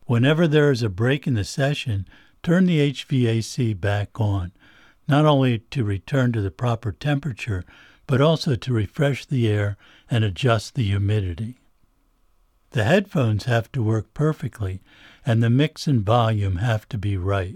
Whenever 0.05 0.47
there 0.47 0.71
is 0.71 0.81
a 0.81 0.89
break 0.89 1.27
in 1.27 1.35
the 1.35 1.43
session, 1.43 2.07
turn 2.41 2.65
the 2.65 2.91
HVAC 2.91 3.79
back 3.79 4.19
on, 4.19 4.51
not 5.07 5.25
only 5.25 5.59
to 5.59 5.83
return 5.83 6.31
to 6.33 6.41
the 6.41 6.51
proper 6.51 6.91
temperature, 6.91 7.63
but 8.07 8.21
also 8.21 8.55
to 8.55 8.73
refresh 8.73 9.25
the 9.25 9.47
air 9.47 9.77
and 10.09 10.23
adjust 10.23 10.75
the 10.75 10.83
humidity. 10.83 11.58
The 12.71 12.83
headphones 12.83 13.45
have 13.45 13.71
to 13.71 13.81
work 13.81 14.13
perfectly, 14.13 14.81
and 15.25 15.41
the 15.41 15.49
mix 15.49 15.87
and 15.87 16.05
volume 16.05 16.57
have 16.57 16.87
to 16.89 16.97
be 16.97 17.17
right. 17.17 17.55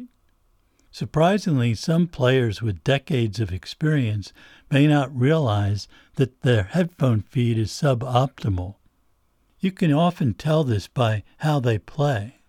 Surprisingly, 0.91 1.73
some 1.75 2.07
players 2.07 2.61
with 2.61 2.83
decades 2.83 3.39
of 3.39 3.51
experience 3.51 4.33
may 4.71 4.87
not 4.87 5.15
realize 5.15 5.87
that 6.15 6.41
their 6.41 6.63
headphone 6.63 7.21
feed 7.21 7.57
is 7.57 7.71
suboptimal. 7.71 8.75
You 9.59 9.71
can 9.71 9.93
often 9.93 10.33
tell 10.33 10.63
this 10.63 10.87
by 10.87 11.23
how 11.37 11.59
they 11.59 11.77
play. 11.77 12.41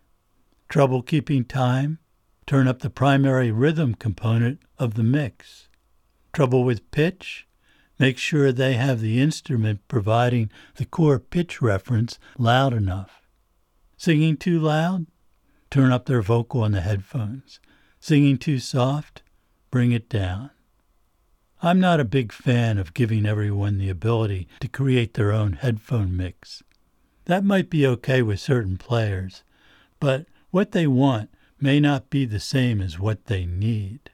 Trouble 0.68 1.02
keeping 1.02 1.44
time? 1.44 1.98
Turn 2.46 2.68
up 2.68 2.80
the 2.80 2.90
primary 2.90 3.50
rhythm 3.50 3.94
component 3.94 4.60
of 4.78 4.94
the 4.94 5.02
mix. 5.02 5.68
Trouble 6.32 6.64
with 6.64 6.90
pitch? 6.90 7.46
Make 7.98 8.18
sure 8.18 8.50
they 8.50 8.74
have 8.74 9.00
the 9.00 9.20
instrument 9.20 9.86
providing 9.86 10.50
the 10.76 10.84
core 10.84 11.18
pitch 11.18 11.62
reference 11.62 12.18
loud 12.38 12.72
enough. 12.72 13.22
Singing 13.96 14.36
too 14.36 14.58
loud? 14.58 15.06
Turn 15.70 15.92
up 15.92 16.06
their 16.06 16.22
vocal 16.22 16.62
on 16.62 16.72
the 16.72 16.80
headphones. 16.80 17.60
Singing 18.00 18.36
too 18.36 18.58
soft? 18.58 19.22
Bring 19.70 19.92
it 19.92 20.08
down. 20.08 20.50
I'm 21.62 21.80
not 21.80 22.00
a 22.00 22.04
big 22.04 22.32
fan 22.32 22.78
of 22.78 22.94
giving 22.94 23.24
everyone 23.24 23.78
the 23.78 23.88
ability 23.88 24.48
to 24.60 24.68
create 24.68 25.14
their 25.14 25.32
own 25.32 25.54
headphone 25.54 26.16
mix. 26.16 26.62
That 27.24 27.44
might 27.44 27.70
be 27.70 27.86
okay 27.86 28.20
with 28.20 28.40
certain 28.40 28.76
players, 28.76 29.42
but 29.98 30.26
what 30.50 30.72
they 30.72 30.86
want 30.86 31.30
may 31.58 31.80
not 31.80 32.10
be 32.10 32.26
the 32.26 32.40
same 32.40 32.82
as 32.82 32.98
what 32.98 33.26
they 33.26 33.46
need. 33.46 34.10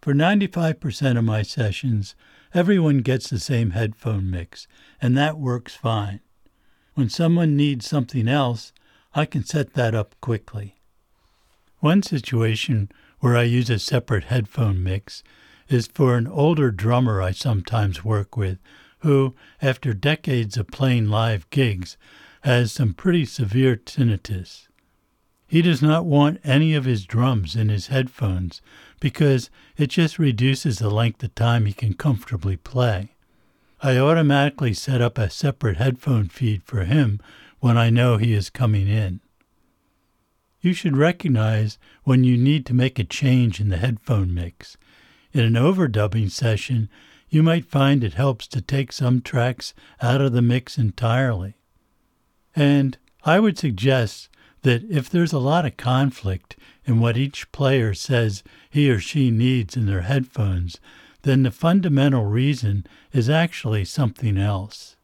For 0.00 0.12
95% 0.12 1.16
of 1.16 1.22
my 1.22 1.42
sessions, 1.42 2.16
everyone 2.54 2.98
gets 2.98 3.30
the 3.30 3.38
same 3.38 3.70
headphone 3.70 4.30
mix, 4.30 4.66
and 5.00 5.16
that 5.16 5.38
works 5.38 5.74
fine. 5.74 6.20
When 6.94 7.08
someone 7.08 7.56
needs 7.56 7.86
something 7.86 8.28
else, 8.28 8.72
I 9.14 9.24
can 9.24 9.44
set 9.44 9.74
that 9.74 9.94
up 9.94 10.14
quickly. 10.20 10.76
One 11.78 12.02
situation 12.02 12.90
where 13.20 13.36
I 13.36 13.42
use 13.42 13.70
a 13.70 13.78
separate 13.78 14.24
headphone 14.24 14.82
mix 14.82 15.22
is 15.68 15.86
for 15.86 16.16
an 16.16 16.26
older 16.26 16.70
drummer 16.70 17.22
I 17.22 17.32
sometimes 17.32 18.04
work 18.04 18.36
with 18.36 18.58
who, 18.98 19.34
after 19.60 19.94
decades 19.94 20.56
of 20.56 20.68
playing 20.68 21.08
live 21.08 21.48
gigs, 21.50 21.96
has 22.42 22.72
some 22.72 22.94
pretty 22.94 23.24
severe 23.24 23.76
tinnitus. 23.76 24.68
He 25.52 25.60
does 25.60 25.82
not 25.82 26.06
want 26.06 26.40
any 26.44 26.72
of 26.72 26.86
his 26.86 27.04
drums 27.04 27.56
in 27.56 27.68
his 27.68 27.88
headphones 27.88 28.62
because 29.00 29.50
it 29.76 29.88
just 29.88 30.18
reduces 30.18 30.78
the 30.78 30.88
length 30.88 31.22
of 31.22 31.34
time 31.34 31.66
he 31.66 31.74
can 31.74 31.92
comfortably 31.92 32.56
play. 32.56 33.16
I 33.82 33.98
automatically 33.98 34.72
set 34.72 35.02
up 35.02 35.18
a 35.18 35.28
separate 35.28 35.76
headphone 35.76 36.28
feed 36.28 36.62
for 36.62 36.84
him 36.84 37.20
when 37.60 37.76
I 37.76 37.90
know 37.90 38.16
he 38.16 38.32
is 38.32 38.48
coming 38.48 38.88
in. 38.88 39.20
You 40.62 40.72
should 40.72 40.96
recognize 40.96 41.76
when 42.04 42.24
you 42.24 42.38
need 42.38 42.64
to 42.64 42.74
make 42.74 42.98
a 42.98 43.04
change 43.04 43.60
in 43.60 43.68
the 43.68 43.76
headphone 43.76 44.32
mix. 44.32 44.78
In 45.34 45.44
an 45.44 45.52
overdubbing 45.52 46.30
session, 46.30 46.88
you 47.28 47.42
might 47.42 47.66
find 47.66 48.02
it 48.02 48.14
helps 48.14 48.46
to 48.46 48.62
take 48.62 48.90
some 48.90 49.20
tracks 49.20 49.74
out 50.00 50.22
of 50.22 50.32
the 50.32 50.40
mix 50.40 50.78
entirely. 50.78 51.58
And 52.56 52.96
I 53.24 53.38
would 53.38 53.58
suggest 53.58 54.30
that 54.62 54.84
if 54.90 55.10
there's 55.10 55.32
a 55.32 55.38
lot 55.38 55.66
of 55.66 55.76
conflict 55.76 56.56
in 56.84 57.00
what 57.00 57.16
each 57.16 57.50
player 57.52 57.94
says 57.94 58.42
he 58.70 58.90
or 58.90 58.98
she 58.98 59.30
needs 59.30 59.76
in 59.76 59.86
their 59.86 60.02
headphones, 60.02 60.80
then 61.22 61.42
the 61.42 61.50
fundamental 61.50 62.24
reason 62.24 62.86
is 63.12 63.30
actually 63.30 63.84
something 63.84 64.36
else. 64.36 64.96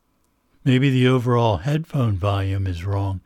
Maybe 0.64 0.90
the 0.90 1.08
overall 1.08 1.58
headphone 1.58 2.16
volume 2.16 2.66
is 2.66 2.84
wrong, 2.84 3.20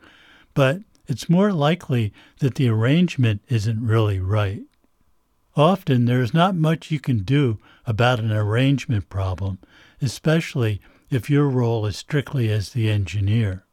but 0.53 0.81
it's 1.07 1.29
more 1.29 1.51
likely 1.51 2.13
that 2.39 2.55
the 2.55 2.69
arrangement 2.69 3.41
isn't 3.49 3.85
really 3.85 4.19
right. 4.19 4.61
Often 5.55 6.05
there 6.05 6.21
is 6.21 6.33
not 6.33 6.55
much 6.55 6.89
you 6.89 6.99
can 6.99 7.19
do 7.19 7.59
about 7.85 8.19
an 8.19 8.31
arrangement 8.31 9.09
problem, 9.09 9.59
especially 10.01 10.81
if 11.09 11.29
your 11.29 11.47
role 11.47 11.85
is 11.85 11.97
strictly 11.97 12.49
as 12.49 12.69
the 12.69 12.89
engineer. 12.89 13.65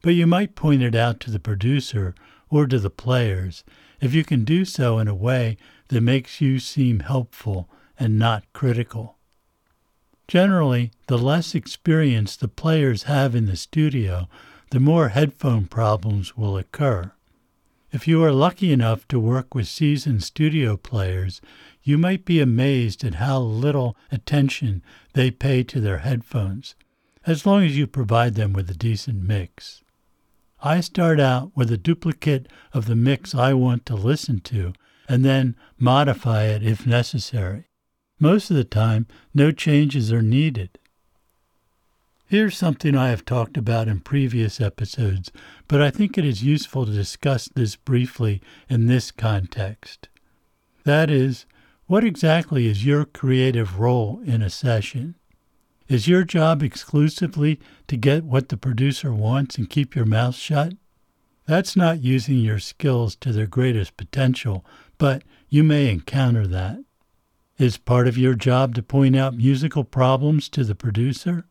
But 0.00 0.14
you 0.14 0.26
might 0.26 0.54
point 0.54 0.82
it 0.82 0.94
out 0.94 1.18
to 1.20 1.30
the 1.30 1.40
producer 1.40 2.14
or 2.50 2.66
to 2.66 2.78
the 2.78 2.90
players 2.90 3.64
if 4.00 4.14
you 4.14 4.24
can 4.24 4.44
do 4.44 4.64
so 4.64 4.98
in 4.98 5.08
a 5.08 5.14
way 5.14 5.56
that 5.88 6.00
makes 6.00 6.40
you 6.40 6.58
seem 6.60 7.00
helpful 7.00 7.68
and 7.98 8.18
not 8.18 8.44
critical. 8.52 9.16
Generally, 10.28 10.92
the 11.06 11.18
less 11.18 11.54
experience 11.54 12.36
the 12.36 12.48
players 12.48 13.04
have 13.04 13.34
in 13.34 13.46
the 13.46 13.56
studio, 13.56 14.28
the 14.70 14.78
more 14.78 15.08
headphone 15.08 15.66
problems 15.66 16.36
will 16.36 16.56
occur. 16.56 17.10
If 17.90 18.06
you 18.06 18.22
are 18.22 18.32
lucky 18.32 18.70
enough 18.70 19.08
to 19.08 19.18
work 19.18 19.54
with 19.54 19.66
seasoned 19.66 20.22
studio 20.22 20.76
players, 20.76 21.40
you 21.82 21.96
might 21.96 22.26
be 22.26 22.38
amazed 22.38 23.02
at 23.02 23.14
how 23.14 23.40
little 23.40 23.96
attention 24.12 24.82
they 25.14 25.30
pay 25.30 25.62
to 25.64 25.80
their 25.80 25.98
headphones, 25.98 26.74
as 27.26 27.46
long 27.46 27.64
as 27.64 27.78
you 27.78 27.86
provide 27.86 28.34
them 28.34 28.52
with 28.52 28.68
a 28.68 28.74
decent 28.74 29.22
mix. 29.22 29.82
I 30.60 30.80
start 30.80 31.20
out 31.20 31.52
with 31.56 31.70
a 31.70 31.76
duplicate 31.76 32.48
of 32.72 32.86
the 32.86 32.96
mix 32.96 33.34
I 33.34 33.54
want 33.54 33.86
to 33.86 33.94
listen 33.94 34.40
to 34.40 34.72
and 35.08 35.24
then 35.24 35.56
modify 35.78 36.44
it 36.44 36.62
if 36.62 36.86
necessary. 36.86 37.64
Most 38.18 38.50
of 38.50 38.56
the 38.56 38.64
time, 38.64 39.06
no 39.32 39.52
changes 39.52 40.12
are 40.12 40.22
needed. 40.22 40.78
Here's 42.26 42.58
something 42.58 42.94
I 42.94 43.08
have 43.08 43.24
talked 43.24 43.56
about 43.56 43.88
in 43.88 44.00
previous 44.00 44.60
episodes, 44.60 45.30
but 45.66 45.80
I 45.80 45.90
think 45.90 46.18
it 46.18 46.26
is 46.26 46.42
useful 46.42 46.84
to 46.84 46.92
discuss 46.92 47.48
this 47.48 47.76
briefly 47.76 48.42
in 48.68 48.86
this 48.86 49.10
context. 49.10 50.08
That 50.84 51.08
is, 51.08 51.46
what 51.86 52.04
exactly 52.04 52.66
is 52.66 52.84
your 52.84 53.06
creative 53.06 53.78
role 53.78 54.20
in 54.26 54.42
a 54.42 54.50
session? 54.50 55.14
Is 55.88 56.06
your 56.06 56.22
job 56.22 56.62
exclusively 56.62 57.58
to 57.86 57.96
get 57.96 58.24
what 58.24 58.50
the 58.50 58.58
producer 58.58 59.10
wants 59.10 59.56
and 59.56 59.70
keep 59.70 59.96
your 59.96 60.04
mouth 60.04 60.34
shut? 60.34 60.74
That's 61.46 61.76
not 61.76 62.02
using 62.02 62.36
your 62.36 62.58
skills 62.58 63.16
to 63.16 63.32
their 63.32 63.46
greatest 63.46 63.96
potential, 63.96 64.66
but 64.98 65.22
you 65.48 65.64
may 65.64 65.90
encounter 65.90 66.46
that. 66.46 66.80
Is 67.56 67.78
part 67.78 68.06
of 68.06 68.18
your 68.18 68.34
job 68.34 68.74
to 68.74 68.82
point 68.82 69.16
out 69.16 69.34
musical 69.34 69.82
problems 69.82 70.50
to 70.50 70.62
the 70.62 70.74
producer? 70.74 71.46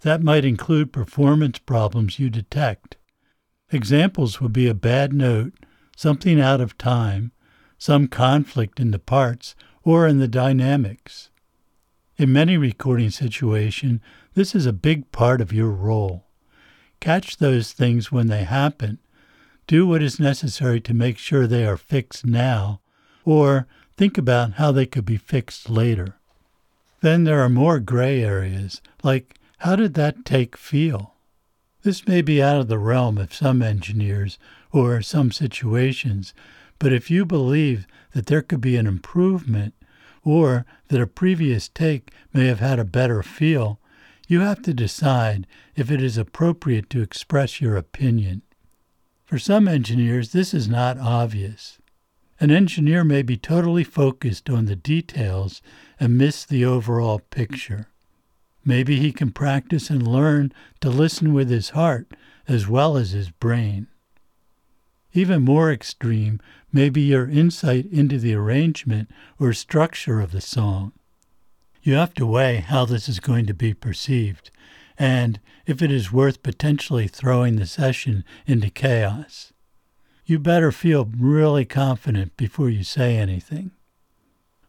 That 0.00 0.22
might 0.22 0.46
include 0.46 0.90
performance 0.90 1.58
problems 1.58 2.18
you 2.18 2.30
detect. 2.30 2.96
Examples 3.70 4.40
would 4.40 4.54
be 4.54 4.66
a 4.66 4.74
bad 4.74 5.12
note, 5.12 5.52
something 5.94 6.40
out 6.40 6.62
of 6.62 6.78
time, 6.78 7.32
some 7.76 8.08
conflict 8.08 8.80
in 8.80 8.92
the 8.92 8.98
parts 8.98 9.54
or 9.82 10.08
in 10.08 10.20
the 10.20 10.28
dynamics. 10.28 11.28
In 12.16 12.32
many 12.32 12.56
recording 12.56 13.10
situations, 13.10 14.00
this 14.34 14.54
is 14.54 14.66
a 14.66 14.72
big 14.72 15.10
part 15.10 15.40
of 15.40 15.52
your 15.52 15.70
role. 15.70 16.26
Catch 17.00 17.38
those 17.38 17.72
things 17.72 18.12
when 18.12 18.28
they 18.28 18.44
happen. 18.44 19.00
Do 19.66 19.84
what 19.84 20.00
is 20.00 20.20
necessary 20.20 20.80
to 20.82 20.94
make 20.94 21.18
sure 21.18 21.48
they 21.48 21.66
are 21.66 21.76
fixed 21.76 22.24
now, 22.24 22.80
or 23.24 23.66
think 23.96 24.16
about 24.16 24.52
how 24.54 24.70
they 24.70 24.86
could 24.86 25.04
be 25.04 25.16
fixed 25.16 25.68
later. 25.68 26.14
Then 27.00 27.24
there 27.24 27.40
are 27.40 27.48
more 27.48 27.80
gray 27.80 28.22
areas, 28.22 28.80
like 29.02 29.34
how 29.58 29.74
did 29.74 29.94
that 29.94 30.24
take 30.24 30.56
feel? 30.56 31.14
This 31.82 32.06
may 32.06 32.22
be 32.22 32.40
out 32.40 32.60
of 32.60 32.68
the 32.68 32.78
realm 32.78 33.18
of 33.18 33.34
some 33.34 33.60
engineers 33.60 34.38
or 34.70 35.02
some 35.02 35.32
situations, 35.32 36.32
but 36.78 36.92
if 36.92 37.10
you 37.10 37.24
believe 37.24 37.88
that 38.12 38.26
there 38.26 38.42
could 38.42 38.60
be 38.60 38.76
an 38.76 38.86
improvement 38.86 39.74
or 40.24 40.66
that 40.88 41.00
a 41.00 41.06
previous 41.06 41.68
take 41.68 42.12
may 42.32 42.46
have 42.46 42.60
had 42.60 42.78
a 42.78 42.84
better 42.84 43.22
feel, 43.22 43.78
you 44.26 44.40
have 44.40 44.62
to 44.62 44.74
decide 44.74 45.46
if 45.76 45.90
it 45.90 46.02
is 46.02 46.16
appropriate 46.16 46.88
to 46.90 47.02
express 47.02 47.60
your 47.60 47.76
opinion. 47.76 48.42
For 49.24 49.38
some 49.38 49.68
engineers, 49.68 50.32
this 50.32 50.54
is 50.54 50.68
not 50.68 50.98
obvious. 50.98 51.78
An 52.40 52.50
engineer 52.50 53.04
may 53.04 53.22
be 53.22 53.36
totally 53.36 53.84
focused 53.84 54.50
on 54.50 54.64
the 54.64 54.76
details 54.76 55.62
and 56.00 56.18
miss 56.18 56.44
the 56.44 56.64
overall 56.64 57.20
picture. 57.30 57.88
Maybe 58.64 58.96
he 58.96 59.12
can 59.12 59.30
practice 59.30 59.90
and 59.90 60.06
learn 60.06 60.52
to 60.80 60.90
listen 60.90 61.32
with 61.32 61.50
his 61.50 61.70
heart 61.70 62.12
as 62.48 62.66
well 62.66 62.96
as 62.96 63.10
his 63.10 63.30
brain. 63.30 63.88
Even 65.12 65.42
more 65.42 65.70
extreme 65.70 66.40
may 66.74 66.90
be 66.90 67.02
your 67.02 67.28
insight 67.28 67.86
into 67.86 68.18
the 68.18 68.34
arrangement 68.34 69.08
or 69.38 69.52
structure 69.52 70.20
of 70.20 70.32
the 70.32 70.40
song. 70.40 70.92
You 71.82 71.94
have 71.94 72.14
to 72.14 72.26
weigh 72.26 72.56
how 72.56 72.84
this 72.84 73.08
is 73.08 73.20
going 73.20 73.46
to 73.46 73.54
be 73.54 73.72
perceived 73.72 74.50
and 74.98 75.38
if 75.66 75.80
it 75.80 75.92
is 75.92 76.12
worth 76.12 76.42
potentially 76.42 77.06
throwing 77.06 77.56
the 77.56 77.66
session 77.66 78.24
into 78.46 78.70
chaos. 78.70 79.52
You 80.26 80.38
better 80.38 80.72
feel 80.72 81.10
really 81.16 81.64
confident 81.64 82.36
before 82.36 82.70
you 82.70 82.82
say 82.82 83.16
anything. 83.16 83.70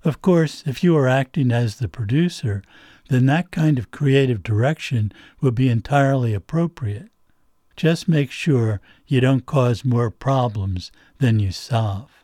Of 0.03 0.21
course, 0.21 0.63
if 0.67 0.83
you 0.83 0.95
are 0.97 1.07
acting 1.07 1.51
as 1.51 1.77
the 1.77 1.87
producer, 1.87 2.61
then 3.09 3.25
that 3.25 3.51
kind 3.51 3.79
of 3.79 3.91
creative 3.91 4.43
direction 4.43 5.11
would 5.41 5.55
be 5.55 5.69
entirely 5.69 6.33
appropriate. 6.33 7.09
Just 7.75 8.07
make 8.07 8.31
sure 8.31 8.79
you 9.07 9.19
don't 9.19 9.45
cause 9.45 9.83
more 9.83 10.09
problems 10.09 10.91
than 11.19 11.39
you 11.39 11.51
solve. 11.51 12.23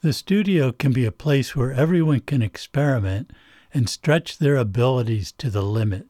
The 0.00 0.12
studio 0.12 0.72
can 0.72 0.92
be 0.92 1.04
a 1.04 1.12
place 1.12 1.54
where 1.54 1.72
everyone 1.72 2.20
can 2.20 2.42
experiment 2.42 3.30
and 3.74 3.88
stretch 3.88 4.38
their 4.38 4.56
abilities 4.56 5.32
to 5.32 5.50
the 5.50 5.62
limit. 5.62 6.06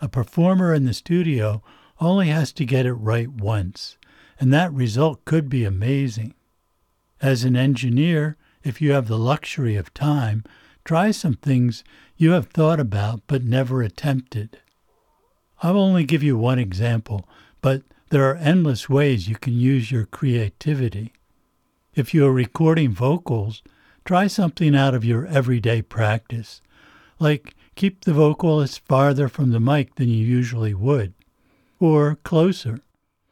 A 0.00 0.08
performer 0.08 0.74
in 0.74 0.84
the 0.84 0.94
studio 0.94 1.62
only 2.00 2.28
has 2.28 2.52
to 2.52 2.64
get 2.64 2.86
it 2.86 2.94
right 2.94 3.28
once, 3.28 3.98
and 4.38 4.52
that 4.52 4.72
result 4.72 5.24
could 5.26 5.48
be 5.48 5.64
amazing. 5.64 6.34
As 7.20 7.44
an 7.44 7.54
engineer, 7.54 8.36
if 8.64 8.80
you 8.80 8.92
have 8.92 9.08
the 9.08 9.18
luxury 9.18 9.76
of 9.76 9.92
time, 9.92 10.42
try 10.84 11.10
some 11.10 11.34
things 11.34 11.84
you 12.16 12.30
have 12.32 12.46
thought 12.46 12.80
about 12.80 13.20
but 13.26 13.44
never 13.44 13.82
attempted. 13.82 14.58
I 15.62 15.70
will 15.70 15.82
only 15.82 16.04
give 16.04 16.22
you 16.22 16.38
one 16.38 16.58
example, 16.58 17.28
but 17.60 17.82
there 18.10 18.28
are 18.28 18.36
endless 18.36 18.88
ways 18.88 19.28
you 19.28 19.36
can 19.36 19.54
use 19.54 19.90
your 19.90 20.04
creativity. 20.04 21.12
If 21.94 22.12
you 22.14 22.26
are 22.26 22.32
recording 22.32 22.92
vocals, 22.92 23.62
try 24.04 24.26
something 24.26 24.74
out 24.74 24.94
of 24.94 25.04
your 25.04 25.26
everyday 25.26 25.82
practice, 25.82 26.60
like 27.18 27.54
keep 27.76 28.04
the 28.04 28.12
vocalist 28.12 28.80
farther 28.86 29.28
from 29.28 29.50
the 29.50 29.60
mic 29.60 29.94
than 29.94 30.08
you 30.08 30.24
usually 30.24 30.74
would, 30.74 31.14
or 31.78 32.16
closer, 32.24 32.80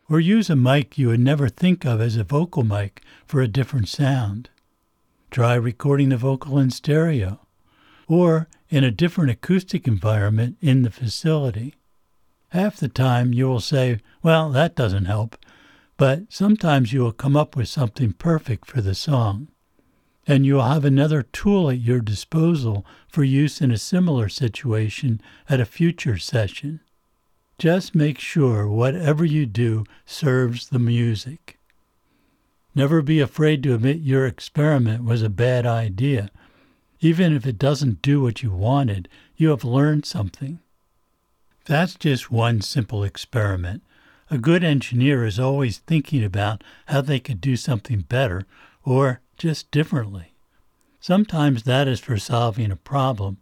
or 0.08 0.20
use 0.20 0.48
a 0.48 0.56
mic 0.56 0.96
you 0.96 1.08
would 1.08 1.20
never 1.20 1.48
think 1.48 1.84
of 1.84 2.00
as 2.00 2.16
a 2.16 2.24
vocal 2.24 2.62
mic 2.62 3.02
for 3.26 3.40
a 3.40 3.48
different 3.48 3.88
sound. 3.88 4.48
Try 5.30 5.54
recording 5.54 6.08
the 6.08 6.16
vocal 6.16 6.58
in 6.58 6.70
stereo, 6.70 7.40
or 8.06 8.48
in 8.70 8.84
a 8.84 8.90
different 8.90 9.30
acoustic 9.30 9.86
environment 9.86 10.56
in 10.60 10.82
the 10.82 10.90
facility. 10.90 11.74
Half 12.50 12.76
the 12.76 12.88
time 12.88 13.32
you 13.32 13.46
will 13.46 13.60
say, 13.60 14.00
Well, 14.22 14.50
that 14.50 14.74
doesn't 14.74 15.04
help, 15.04 15.36
but 15.96 16.32
sometimes 16.32 16.92
you 16.92 17.00
will 17.00 17.12
come 17.12 17.36
up 17.36 17.56
with 17.56 17.68
something 17.68 18.12
perfect 18.12 18.66
for 18.66 18.80
the 18.80 18.94
song. 18.94 19.48
And 20.26 20.44
you 20.44 20.54
will 20.54 20.62
have 20.62 20.84
another 20.84 21.22
tool 21.22 21.70
at 21.70 21.80
your 21.80 22.00
disposal 22.00 22.84
for 23.08 23.24
use 23.24 23.60
in 23.60 23.70
a 23.70 23.78
similar 23.78 24.28
situation 24.28 25.20
at 25.48 25.60
a 25.60 25.64
future 25.64 26.18
session. 26.18 26.80
Just 27.58 27.94
make 27.94 28.18
sure 28.18 28.68
whatever 28.68 29.24
you 29.24 29.46
do 29.46 29.84
serves 30.04 30.68
the 30.68 30.78
music. 30.78 31.58
Never 32.74 33.02
be 33.02 33.20
afraid 33.20 33.62
to 33.62 33.74
admit 33.74 33.98
your 33.98 34.26
experiment 34.26 35.04
was 35.04 35.22
a 35.22 35.30
bad 35.30 35.66
idea 35.66 36.30
even 37.00 37.34
if 37.34 37.46
it 37.46 37.58
doesn't 37.58 38.02
do 38.02 38.20
what 38.20 38.42
you 38.42 38.50
wanted, 38.50 39.08
you 39.36 39.50
have 39.50 39.64
learned 39.64 40.04
something. 40.04 40.58
That's 41.68 41.96
just 41.96 42.30
one 42.30 42.62
simple 42.62 43.04
experiment. 43.04 43.82
A 44.30 44.38
good 44.38 44.64
engineer 44.64 45.26
is 45.26 45.38
always 45.38 45.76
thinking 45.76 46.24
about 46.24 46.64
how 46.86 47.02
they 47.02 47.20
could 47.20 47.42
do 47.42 47.56
something 47.56 48.00
better 48.00 48.46
or 48.84 49.20
just 49.36 49.70
differently. 49.70 50.32
Sometimes 50.98 51.64
that 51.64 51.86
is 51.86 52.00
for 52.00 52.16
solving 52.16 52.70
a 52.70 52.76
problem, 52.76 53.36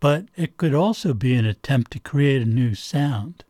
but 0.00 0.26
it 0.36 0.58
could 0.58 0.74
also 0.74 1.14
be 1.14 1.34
an 1.34 1.46
attempt 1.46 1.92
to 1.92 1.98
create 1.98 2.42
a 2.42 2.46
new 2.46 2.74
sound. 2.74 3.42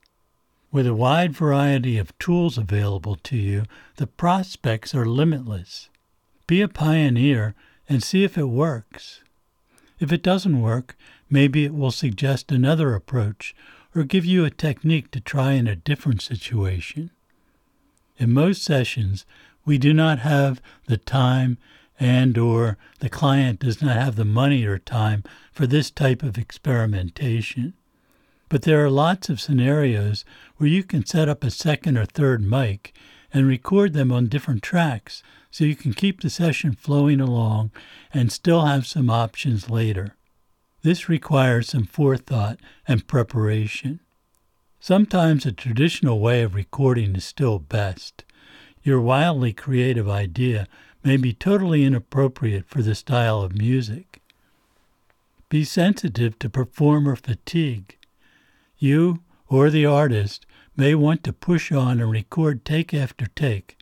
With 0.71 0.87
a 0.87 0.95
wide 0.95 1.33
variety 1.33 1.99
of 1.99 2.17
tools 2.21 2.57
available 2.57 3.17
to 3.25 3.37
you, 3.37 3.65
the 3.97 4.07
prospects 4.07 4.95
are 4.95 5.05
limitless. 5.05 5.89
Be 6.47 6.63
a 6.63 6.69
pioneer 6.69 7.57
and 7.89 8.05
see 8.05 8.23
if 8.23 8.39
it 8.39 8.45
works. 8.45 9.21
If 9.99 10.13
it 10.13 10.23
doesn't 10.23 10.63
work, 10.63 10.97
maybe 11.29 11.65
it 11.65 11.75
will 11.75 11.91
suggest 11.91 12.53
another 12.53 12.95
approach 12.95 13.53
or 13.95 14.05
give 14.05 14.25
you 14.25 14.45
a 14.45 14.51
technique 14.51 15.11
to 15.11 15.21
try 15.21 15.53
in 15.53 15.67
a 15.67 15.77
different 15.77 16.23
situation. 16.23 17.11
In 18.19 18.33
most 18.33 18.63
sessions, 18.63 19.25
we 19.65 19.79
do 19.79 19.93
not 19.93 20.21
have 20.21 20.61
the 20.87 20.97
time 20.97 21.59
and 22.01 22.37
or 22.37 22.79
the 22.99 23.09
client 23.09 23.61
does 23.61 23.81
not 23.81 23.97
have 23.97 24.17
the 24.17 24.25
money 24.25 24.65
or 24.65 24.79
time 24.79 25.23
for 25.53 25.67
this 25.67 25.91
type 25.91 26.23
of 26.23 26.37
experimentation. 26.37 27.75
But 28.49 28.63
there 28.63 28.85
are 28.85 28.91
lots 28.91 29.29
of 29.29 29.41
scenarios 29.41 30.25
where 30.57 30.69
you 30.69 30.83
can 30.83 31.07
set 31.07 31.29
up 31.29 31.45
a 31.45 31.51
second 31.51 31.97
or 31.97 32.05
third 32.05 32.43
mic 32.43 32.93
and 33.33 33.47
record 33.47 33.93
them 33.93 34.13
on 34.13 34.27
different 34.27 34.63
tracks 34.63 35.23
so 35.51 35.65
you 35.65 35.77
can 35.77 35.93
keep 35.93 36.21
the 36.21 36.31
session 36.31 36.73
flowing 36.73 37.21
along 37.21 37.71
and 38.13 38.33
still 38.33 38.65
have 38.65 38.87
some 38.87 39.09
options 39.09 39.71
later. 39.71 40.17
This 40.83 41.09
requires 41.09 41.69
some 41.69 41.85
forethought 41.85 42.59
and 42.89 43.07
preparation. 43.07 44.01
Sometimes 44.81 45.47
a 45.47 45.53
traditional 45.53 46.19
way 46.19 46.43
of 46.43 46.57
recording 46.57 47.15
is 47.15 47.25
still 47.25 47.61
best. 47.61 48.25
Your 48.83 49.01
wildly 49.01 49.53
creative 49.53 50.09
idea 50.09 50.67
may 51.05 51.17
be 51.17 51.33
totally 51.33 51.85
inappropriate 51.85 52.67
for 52.67 52.83
the 52.83 52.97
style 52.97 53.43
of 53.43 53.57
music. 53.57 54.21
Be 55.49 55.63
sensitive 55.65 56.37
to 56.41 56.51
performer 56.51 57.15
fatigue. 57.15 57.97
You 58.79 59.21
or 59.49 59.71
the 59.71 59.87
artist 59.87 60.47
may 60.77 60.97
want 60.97 61.23
to 61.25 61.33
push 61.33 61.71
on 61.71 62.01
and 62.01 62.11
record 62.11 62.65
take 62.65 62.93
after 62.93 63.27
take, 63.27 63.77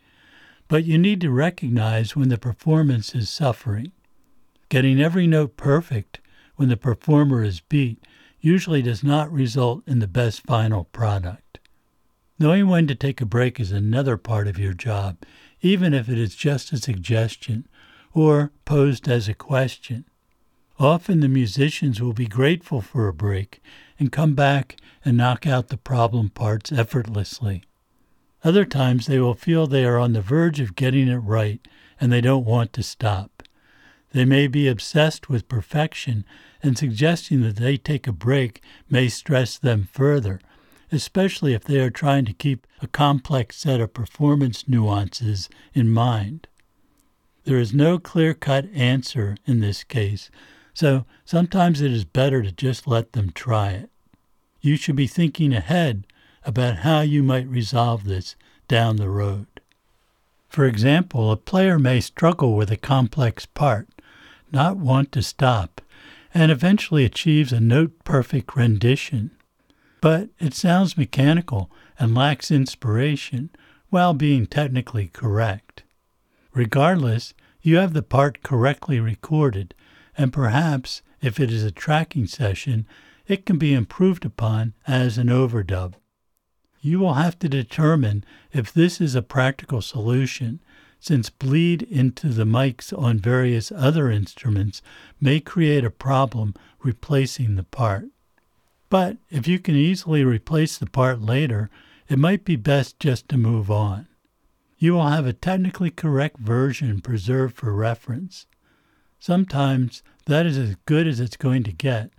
but 0.69 0.85
you 0.85 0.99
need 0.99 1.23
to 1.23 1.31
recognize 1.31 2.15
when 2.15 2.29
the 2.29 2.37
performance 2.37 3.15
is 3.15 3.31
suffering. 3.31 3.93
Getting 4.69 5.01
every 5.01 5.27
note 5.27 5.57
perfect 5.57 6.20
when 6.61 6.69
the 6.69 6.77
performer 6.77 7.43
is 7.43 7.61
beat 7.61 8.05
usually 8.39 8.83
does 8.83 9.03
not 9.03 9.33
result 9.33 9.83
in 9.87 9.99
the 9.99 10.07
best 10.07 10.43
final 10.43 10.85
product. 10.85 11.59
Knowing 12.39 12.69
when 12.69 12.87
to 12.87 12.95
take 12.95 13.23
a 13.23 13.25
break 13.25 13.59
is 13.59 13.73
another 13.73 14.19
part 14.19 14.47
of 14.47 14.59
your 14.59 14.75
job, 14.75 15.17
even 15.63 15.95
if 15.95 16.07
it 16.07 16.19
is 16.19 16.35
just 16.35 16.71
a 16.71 16.77
suggestion 16.77 17.67
or 18.13 18.53
posed 18.67 19.09
as 19.09 19.27
a 19.27 19.33
question. 19.33 20.05
Often 20.79 21.21
the 21.21 21.29
musicians 21.29 21.99
will 21.99 22.13
be 22.13 22.27
grateful 22.27 22.83
for 22.83 23.09
a 23.09 23.15
break 23.15 23.63
and 23.99 24.13
come 24.13 24.35
back 24.35 24.77
and 25.03 25.17
knock 25.17 25.47
out 25.47 25.69
the 25.69 25.79
problem 25.79 26.29
parts 26.29 26.71
effortlessly. 26.71 27.65
Other 28.45 28.67
times 28.67 29.07
they 29.07 29.19
will 29.19 29.33
feel 29.33 29.67
they 29.67 29.87
are 29.87 29.97
on 29.97 30.13
the 30.13 30.21
verge 30.21 30.61
of 30.61 30.77
getting 30.77 31.09
it 31.09 31.17
right 31.17 31.67
and 31.99 32.13
they 32.13 32.21
don't 32.21 32.45
want 32.45 32.75
to 32.75 32.83
stop. 32.83 33.40
They 34.13 34.25
may 34.25 34.49
be 34.49 34.67
obsessed 34.67 35.29
with 35.29 35.49
perfection 35.49 36.25
and 36.63 36.77
suggesting 36.77 37.43
that 37.43 37.57
they 37.57 37.77
take 37.77 38.07
a 38.07 38.13
break 38.13 38.61
may 38.89 39.09
stress 39.09 39.57
them 39.57 39.89
further, 39.93 40.41
especially 40.91 41.55
if 41.55 41.65
they 41.65 41.79
are 41.81 41.91
trying 41.91 42.25
to 42.25 42.33
keep 42.33 42.67
a 42.83 42.89
complex 42.89 43.57
set 43.57 43.81
of 43.81 43.95
performance 43.95 44.69
nuances 44.69 45.49
in 45.75 45.89
mind. 45.89 46.49
There 47.45 47.59
is 47.59 47.73
no 47.73 47.99
clear 47.99 48.35
cut 48.35 48.67
answer 48.75 49.37
in 49.47 49.61
this 49.61 49.85
case, 49.85 50.31
so 50.75 51.05
sometimes 51.25 51.81
it 51.81 51.93
is 51.93 52.05
better 52.05 52.43
to 52.43 52.53
just 52.53 52.87
let 52.87 53.13
them 53.13 53.31
try 53.31 53.71
it. 53.71 53.91
You 54.61 54.77
should 54.77 54.97
be 54.97 55.07
thinking 55.07 55.53
ahead 55.53 56.07
about 56.45 56.79
how 56.79 57.01
you 57.01 57.23
might 57.23 57.47
resolve 57.47 58.05
this 58.05 58.35
down 58.67 58.97
the 58.97 59.09
road. 59.09 59.47
For 60.49 60.65
example, 60.65 61.31
a 61.31 61.37
player 61.37 61.79
may 61.79 62.01
struggle 62.01 62.57
with 62.57 62.71
a 62.71 62.77
complex 62.77 63.47
part, 63.47 63.89
not 64.53 64.77
want 64.77 65.13
to 65.13 65.23
stop, 65.23 65.81
and 66.33 66.51
eventually 66.51 67.05
achieves 67.05 67.53
a 67.53 67.61
note 67.61 68.05
perfect 68.05 68.57
rendition. 68.57 69.31
But 70.01 70.31
it 70.39 70.55
sounds 70.55 70.97
mechanical 70.97 71.71
and 71.99 72.15
lacks 72.15 72.51
inspiration 72.51 73.51
while 73.91 74.15
being 74.15 74.47
technically 74.47 75.09
correct. 75.09 75.83
Regardless, 76.55 77.35
you 77.61 77.77
have 77.77 77.93
the 77.93 78.03
part 78.03 78.43
correctly 78.43 78.99
recorded, 79.01 79.75
and 80.17 80.33
perhaps, 80.33 81.03
if 81.21 81.39
it 81.39 81.53
is 81.53 81.63
a 81.63 81.71
tracking 81.71 82.27
session, 82.27 82.87
it 83.27 83.45
can 83.45 83.59
be 83.59 83.75
improved 83.75 84.25
upon 84.25 84.75
as 84.87 85.19
an 85.19 85.29
overdub. 85.29 85.95
You 86.81 86.99
will 86.99 87.15
have 87.15 87.39
to 87.41 87.49
determine 87.49 88.25
if 88.53 88.73
this 88.73 89.01
is 89.01 89.15
a 89.15 89.23
practical 89.23 89.83
solution 89.83 90.61
since 91.01 91.31
bleed 91.31 91.83
into 91.83 92.29
the 92.29 92.45
mics 92.45 92.97
on 92.97 93.19
various 93.19 93.73
other 93.73 94.11
instruments 94.11 94.83
may 95.21 95.41
create 95.41 95.85
a 95.85 95.91
problem 95.91 96.55
replacing 96.83 97.57
the 97.57 97.65
part. 97.65 98.05
But 98.91 99.17
if 99.31 99.49
you 99.49 99.59
can 99.59 99.75
easily 99.75 100.25
replace 100.25 100.77
the 100.77 100.87
part 100.87 101.21
later, 101.23 101.71
it 102.09 102.19
might 102.19 102.45
be 102.45 102.57
best 102.57 103.01
just 103.01 103.29
to 103.31 103.39
move 103.39 103.71
on. 103.71 104.09
You 104.79 104.95
will 104.95 105.09
have 105.09 105.27
a 105.27 105.33
technically 105.33 105.91
correct 105.91 106.39
version 106.39 107.01
preserved 107.01 107.57
for 107.57 107.73
reference. 107.73 108.47
Sometimes 109.19 110.03
that 110.27 110.47
is 110.47 110.59
as 110.59 110.77
good 110.87 111.07
as 111.07 111.21
it's 111.21 111.37
going 111.37 111.63
to 111.65 111.73
get, 111.73 112.11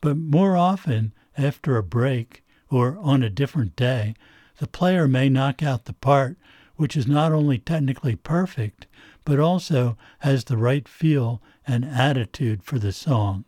but 0.00 0.16
more 0.16 0.56
often, 0.56 1.12
after 1.36 1.76
a 1.76 1.82
break 1.82 2.42
or 2.70 2.96
on 3.00 3.22
a 3.22 3.30
different 3.30 3.76
day, 3.76 4.14
the 4.58 4.66
player 4.66 5.08
may 5.08 5.28
knock 5.28 5.62
out 5.62 5.86
the 5.86 5.94
part 5.94 6.36
which 6.80 6.96
is 6.96 7.06
not 7.06 7.30
only 7.30 7.58
technically 7.58 8.16
perfect, 8.16 8.86
but 9.26 9.38
also 9.38 9.98
has 10.20 10.44
the 10.44 10.56
right 10.56 10.88
feel 10.88 11.42
and 11.66 11.84
attitude 11.84 12.62
for 12.62 12.78
the 12.78 12.90
song. 12.90 13.44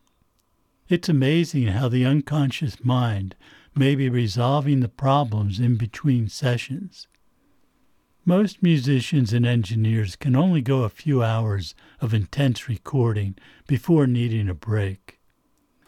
It's 0.86 1.08
amazing 1.08 1.68
how 1.68 1.88
the 1.88 2.04
unconscious 2.04 2.84
mind 2.84 3.34
may 3.74 3.94
be 3.94 4.10
resolving 4.10 4.80
the 4.80 4.88
problems 4.90 5.60
in 5.60 5.76
between 5.76 6.28
sessions. 6.28 7.08
Most 8.26 8.62
musicians 8.62 9.32
and 9.32 9.46
engineers 9.46 10.14
can 10.14 10.36
only 10.36 10.60
go 10.60 10.82
a 10.82 10.90
few 10.90 11.22
hours 11.22 11.74
of 12.02 12.12
intense 12.12 12.68
recording 12.68 13.34
before 13.66 14.06
needing 14.06 14.46
a 14.50 14.54
break. 14.54 15.18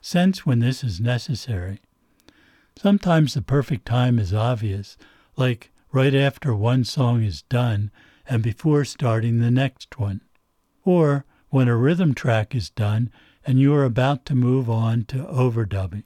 Sense 0.01 0.47
when 0.47 0.61
this 0.61 0.83
is 0.83 0.99
necessary. 0.99 1.83
Sometimes 2.75 3.35
the 3.35 3.43
perfect 3.43 3.85
time 3.85 4.19
is 4.19 4.33
obvious, 4.33 4.97
like 5.37 5.71
right 5.95 6.15
after 6.17 6.53
one 6.53 6.83
song 6.83 7.23
is 7.23 7.43
done 7.43 7.89
and 8.27 8.43
before 8.43 8.85
starting 8.85 9.39
the 9.39 9.51
next 9.51 9.97
one. 9.97 10.21
Or 10.85 11.25
when 11.51 11.69
a 11.69 11.77
rhythm 11.77 12.15
track 12.15 12.53
is 12.53 12.69
done 12.69 13.13
and 13.47 13.61
you 13.61 13.73
are 13.75 13.85
about 13.85 14.27
to 14.27 14.35
move 14.35 14.69
on 14.69 15.05
to 15.05 15.19
overdubbing. 15.19 16.03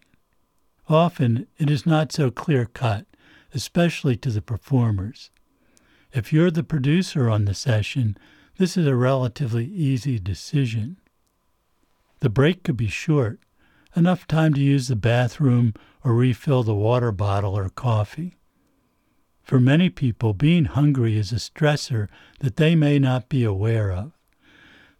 Often 0.90 1.46
it 1.56 1.70
is 1.70 1.86
not 1.86 2.12
so 2.12 2.30
clear 2.30 2.66
cut, 2.66 3.06
especially 3.54 4.14
to 4.18 4.30
the 4.30 4.42
performers. 4.42 5.30
If 6.12 6.34
you're 6.34 6.50
the 6.50 6.62
producer 6.62 7.30
on 7.30 7.46
the 7.46 7.54
session, 7.54 8.18
this 8.58 8.76
is 8.76 8.86
a 8.86 8.94
relatively 8.94 9.64
easy 9.64 10.18
decision. 10.18 10.98
The 12.20 12.28
break 12.28 12.62
could 12.62 12.76
be 12.76 12.88
short, 12.88 13.40
enough 13.96 14.26
time 14.26 14.52
to 14.52 14.60
use 14.60 14.88
the 14.88 14.96
bathroom 14.96 15.72
or 16.04 16.12
refill 16.12 16.62
the 16.62 16.74
water 16.74 17.10
bottle 17.10 17.56
or 17.56 17.70
coffee. 17.70 18.37
For 19.48 19.58
many 19.58 19.88
people, 19.88 20.34
being 20.34 20.66
hungry 20.66 21.16
is 21.16 21.32
a 21.32 21.36
stressor 21.36 22.08
that 22.40 22.56
they 22.56 22.74
may 22.74 22.98
not 22.98 23.30
be 23.30 23.44
aware 23.44 23.90
of. 23.90 24.12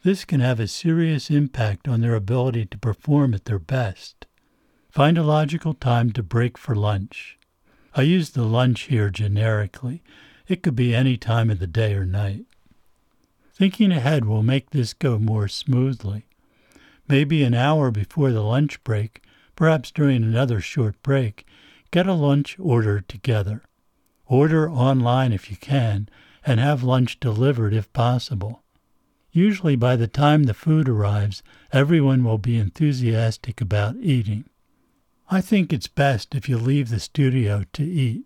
This 0.03 0.25
can 0.25 0.41
have 0.41 0.59
a 0.59 0.67
serious 0.67 1.29
impact 1.29 1.87
on 1.87 2.01
their 2.01 2.15
ability 2.15 2.65
to 2.65 2.79
perform 2.79 3.35
at 3.35 3.45
their 3.45 3.59
best. 3.59 4.27
Find 4.91 5.19
a 5.19 5.23
logical 5.23 5.75
time 5.75 6.13
to 6.13 6.23
break 6.23 6.57
for 6.57 6.75
lunch. 6.75 7.37
I 7.95 8.03
use 8.03 8.31
the 8.31 8.45
lunch 8.45 8.85
here 8.85 9.11
generically. 9.11 10.03
It 10.47 10.63
could 10.63 10.75
be 10.75 10.95
any 10.95 11.19
time 11.19 11.51
of 11.51 11.59
the 11.59 11.67
day 11.67 11.93
or 11.93 12.07
night. 12.07 12.47
Thinking 13.53 13.93
ahead 13.93 14.25
will 14.25 14.43
make 14.43 14.71
this 14.71 14.95
go 14.95 15.19
more 15.19 15.49
smoothly. 15.49 16.25
Maybe 17.07 17.43
an 17.43 17.53
hour 17.53 17.91
before 17.91 18.33
the 18.33 18.41
lunch 18.43 18.83
break, 18.83 19.23
perhaps 19.57 19.91
during 19.91 20.23
another 20.23 20.63
short 20.63 21.03
break, 21.03 21.47
get 21.91 22.07
a 22.07 22.15
lunch 22.15 22.57
order 22.59 23.03
together. 23.03 23.61
Order 24.29 24.71
online 24.71 25.33
if 25.33 25.51
you 25.51 25.57
can, 25.57 26.09
and 26.45 26.61
have 26.61 26.83
lunch 26.83 27.19
delivered 27.19 27.73
if 27.73 27.93
possible. 27.93 28.63
Usually, 29.33 29.75
by 29.75 29.97
the 29.97 30.07
time 30.07 30.45
the 30.45 30.55
food 30.55 30.89
arrives, 30.89 31.43
everyone 31.73 32.25
will 32.25 32.39
be 32.39 32.57
enthusiastic 32.57 33.61
about 33.61 33.97
eating. 33.97 34.45
I 35.31 35.41
think 35.41 35.73
it's 35.73 35.89
best 35.89 36.35
if 36.35 36.49
you 36.49 36.59
leave 36.59 36.89
the 36.89 37.01
studio 37.01 37.65
to 37.73 37.85
eat. 37.85 38.25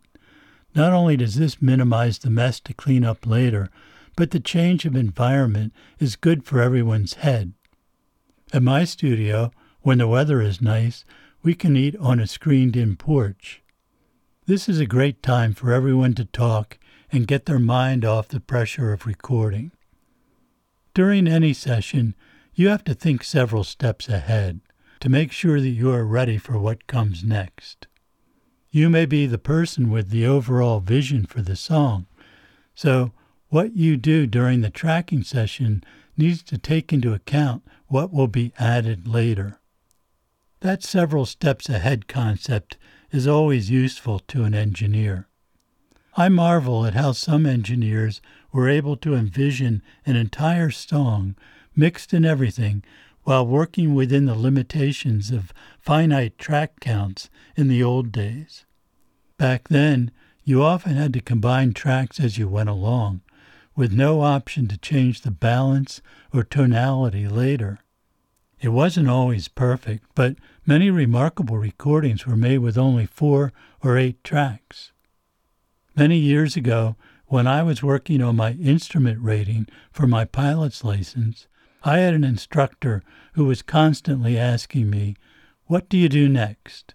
Not 0.74 0.92
only 0.92 1.16
does 1.16 1.36
this 1.36 1.62
minimize 1.62 2.18
the 2.18 2.30
mess 2.30 2.60
to 2.60 2.74
clean 2.74 3.04
up 3.04 3.26
later, 3.26 3.70
but 4.16 4.30
the 4.30 4.40
change 4.40 4.84
of 4.84 4.96
environment 4.96 5.72
is 5.98 6.16
good 6.16 6.44
for 6.44 6.60
everyone's 6.60 7.14
head. 7.14 7.52
At 8.52 8.62
my 8.62 8.84
studio, 8.84 9.50
when 9.80 9.98
the 9.98 10.08
weather 10.08 10.40
is 10.40 10.60
nice, 10.60 11.04
we 11.42 11.54
can 11.54 11.76
eat 11.76 11.96
on 11.96 12.20
a 12.20 12.26
screened 12.26 12.76
in 12.76 12.96
porch. 12.96 13.61
This 14.44 14.68
is 14.68 14.80
a 14.80 14.86
great 14.86 15.22
time 15.22 15.54
for 15.54 15.72
everyone 15.72 16.14
to 16.14 16.24
talk 16.24 16.80
and 17.12 17.28
get 17.28 17.46
their 17.46 17.60
mind 17.60 18.04
off 18.04 18.26
the 18.26 18.40
pressure 18.40 18.92
of 18.92 19.06
recording. 19.06 19.70
During 20.94 21.28
any 21.28 21.52
session, 21.52 22.16
you 22.52 22.66
have 22.66 22.82
to 22.84 22.94
think 22.94 23.22
several 23.22 23.62
steps 23.62 24.08
ahead 24.08 24.60
to 24.98 25.08
make 25.08 25.30
sure 25.30 25.60
that 25.60 25.68
you 25.68 25.92
are 25.92 26.04
ready 26.04 26.38
for 26.38 26.58
what 26.58 26.88
comes 26.88 27.22
next. 27.22 27.86
You 28.72 28.90
may 28.90 29.06
be 29.06 29.26
the 29.26 29.38
person 29.38 29.90
with 29.90 30.10
the 30.10 30.26
overall 30.26 30.80
vision 30.80 31.24
for 31.24 31.40
the 31.40 31.54
song, 31.54 32.06
so 32.74 33.12
what 33.48 33.76
you 33.76 33.96
do 33.96 34.26
during 34.26 34.60
the 34.60 34.70
tracking 34.70 35.22
session 35.22 35.84
needs 36.16 36.42
to 36.42 36.58
take 36.58 36.92
into 36.92 37.14
account 37.14 37.62
what 37.86 38.12
will 38.12 38.26
be 38.26 38.52
added 38.58 39.06
later. 39.06 39.60
That 40.62 40.82
several 40.82 41.26
steps 41.26 41.68
ahead 41.68 42.08
concept 42.08 42.76
is 43.12 43.28
always 43.28 43.70
useful 43.70 44.18
to 44.18 44.42
an 44.44 44.54
engineer. 44.54 45.28
I 46.16 46.28
marvel 46.28 46.84
at 46.84 46.94
how 46.94 47.12
some 47.12 47.46
engineers 47.46 48.20
were 48.52 48.68
able 48.68 48.96
to 48.98 49.14
envision 49.14 49.82
an 50.04 50.16
entire 50.16 50.70
song, 50.70 51.36
mixed 51.76 52.12
in 52.12 52.24
everything, 52.24 52.82
while 53.22 53.46
working 53.46 53.94
within 53.94 54.26
the 54.26 54.34
limitations 54.34 55.30
of 55.30 55.52
finite 55.78 56.38
track 56.38 56.80
counts 56.80 57.30
in 57.56 57.68
the 57.68 57.82
old 57.82 58.10
days. 58.10 58.64
Back 59.38 59.68
then, 59.68 60.10
you 60.44 60.62
often 60.62 60.94
had 60.94 61.12
to 61.12 61.20
combine 61.20 61.72
tracks 61.72 62.18
as 62.18 62.36
you 62.36 62.48
went 62.48 62.68
along, 62.68 63.20
with 63.76 63.92
no 63.92 64.22
option 64.22 64.68
to 64.68 64.76
change 64.76 65.20
the 65.20 65.30
balance 65.30 66.02
or 66.32 66.42
tonality 66.42 67.28
later. 67.28 67.78
It 68.62 68.68
wasn't 68.68 69.08
always 69.08 69.48
perfect, 69.48 70.04
but 70.14 70.36
many 70.64 70.88
remarkable 70.88 71.58
recordings 71.58 72.24
were 72.24 72.36
made 72.36 72.58
with 72.58 72.78
only 72.78 73.06
four 73.06 73.52
or 73.82 73.98
eight 73.98 74.22
tracks. 74.22 74.92
Many 75.96 76.16
years 76.16 76.56
ago, 76.56 76.94
when 77.26 77.48
I 77.48 77.64
was 77.64 77.82
working 77.82 78.22
on 78.22 78.36
my 78.36 78.52
instrument 78.52 79.20
rating 79.20 79.66
for 79.90 80.06
my 80.06 80.24
pilot's 80.24 80.84
license, 80.84 81.48
I 81.82 81.98
had 81.98 82.14
an 82.14 82.22
instructor 82.22 83.02
who 83.32 83.46
was 83.46 83.62
constantly 83.62 84.38
asking 84.38 84.88
me, 84.88 85.16
What 85.66 85.88
do 85.88 85.98
you 85.98 86.08
do 86.08 86.28
next? 86.28 86.94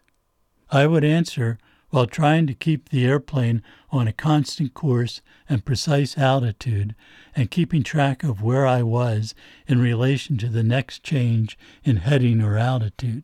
I 0.72 0.88
would 0.88 1.04
answer 1.04 1.58
while 1.90 2.06
trying 2.06 2.46
to 2.48 2.54
keep 2.54 2.90
the 2.90 3.06
airplane 3.06 3.64
on 3.92 4.08
a 4.08 4.14
constant 4.14 4.74
course 4.74 5.22
and 5.48 5.66
precise 5.66 6.18
altitude 6.18 6.94
and 7.36 7.52
keeping 7.52 7.84
track 7.84 8.24
of 8.24 8.42
where 8.42 8.68
I 8.68 8.84
was 8.84 9.34
in 9.68 9.80
relation 9.80 10.38
to 10.40 10.50
the 10.50 10.64
next 10.64 11.04
change 11.04 11.58
in 11.84 11.98
heading 11.98 12.42
or 12.42 12.58
altitude. 12.58 13.24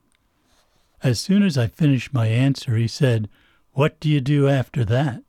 As 1.02 1.20
soon 1.20 1.44
as 1.44 1.58
I 1.58 1.68
finished 1.68 2.14
my 2.14 2.28
answer, 2.28 2.78
he 2.78 2.88
said, 2.88 3.28
What 3.74 4.00
do 4.00 4.10
you 4.10 4.22
do 4.22 4.48
after 4.48 4.86
that? 4.86 5.24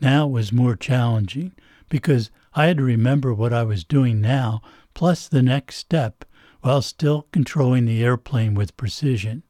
Now 0.00 0.26
it 0.26 0.32
was 0.32 0.52
more 0.52 0.76
challenging 0.76 1.52
because 1.88 2.30
I 2.54 2.66
had 2.66 2.76
to 2.78 2.82
remember 2.82 3.32
what 3.32 3.52
I 3.52 3.62
was 3.62 3.84
doing 3.84 4.20
now 4.20 4.60
plus 4.94 5.28
the 5.28 5.42
next 5.42 5.76
step 5.76 6.24
while 6.60 6.82
still 6.82 7.26
controlling 7.32 7.86
the 7.86 8.04
airplane 8.04 8.54
with 8.54 8.76
precision. 8.76 9.42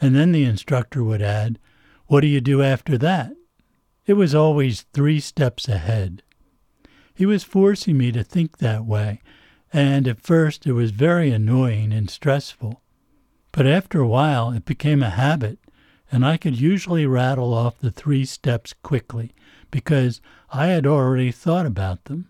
And 0.00 0.14
then 0.14 0.32
the 0.32 0.44
instructor 0.44 1.02
would 1.02 1.22
add, 1.22 1.58
What 2.12 2.20
do 2.20 2.26
you 2.26 2.42
do 2.42 2.60
after 2.60 2.98
that? 2.98 3.32
It 4.04 4.12
was 4.12 4.34
always 4.34 4.82
three 4.82 5.18
steps 5.18 5.66
ahead. 5.66 6.22
He 7.14 7.24
was 7.24 7.42
forcing 7.42 7.96
me 7.96 8.12
to 8.12 8.22
think 8.22 8.58
that 8.58 8.84
way, 8.84 9.22
and 9.72 10.06
at 10.06 10.20
first 10.20 10.66
it 10.66 10.74
was 10.74 10.90
very 10.90 11.30
annoying 11.30 11.90
and 11.90 12.10
stressful. 12.10 12.82
But 13.50 13.66
after 13.66 13.98
a 13.98 14.06
while 14.06 14.50
it 14.50 14.66
became 14.66 15.02
a 15.02 15.08
habit, 15.08 15.58
and 16.10 16.22
I 16.22 16.36
could 16.36 16.60
usually 16.60 17.06
rattle 17.06 17.54
off 17.54 17.78
the 17.78 17.90
three 17.90 18.26
steps 18.26 18.74
quickly 18.82 19.32
because 19.70 20.20
I 20.50 20.66
had 20.66 20.86
already 20.86 21.32
thought 21.32 21.64
about 21.64 22.04
them. 22.04 22.28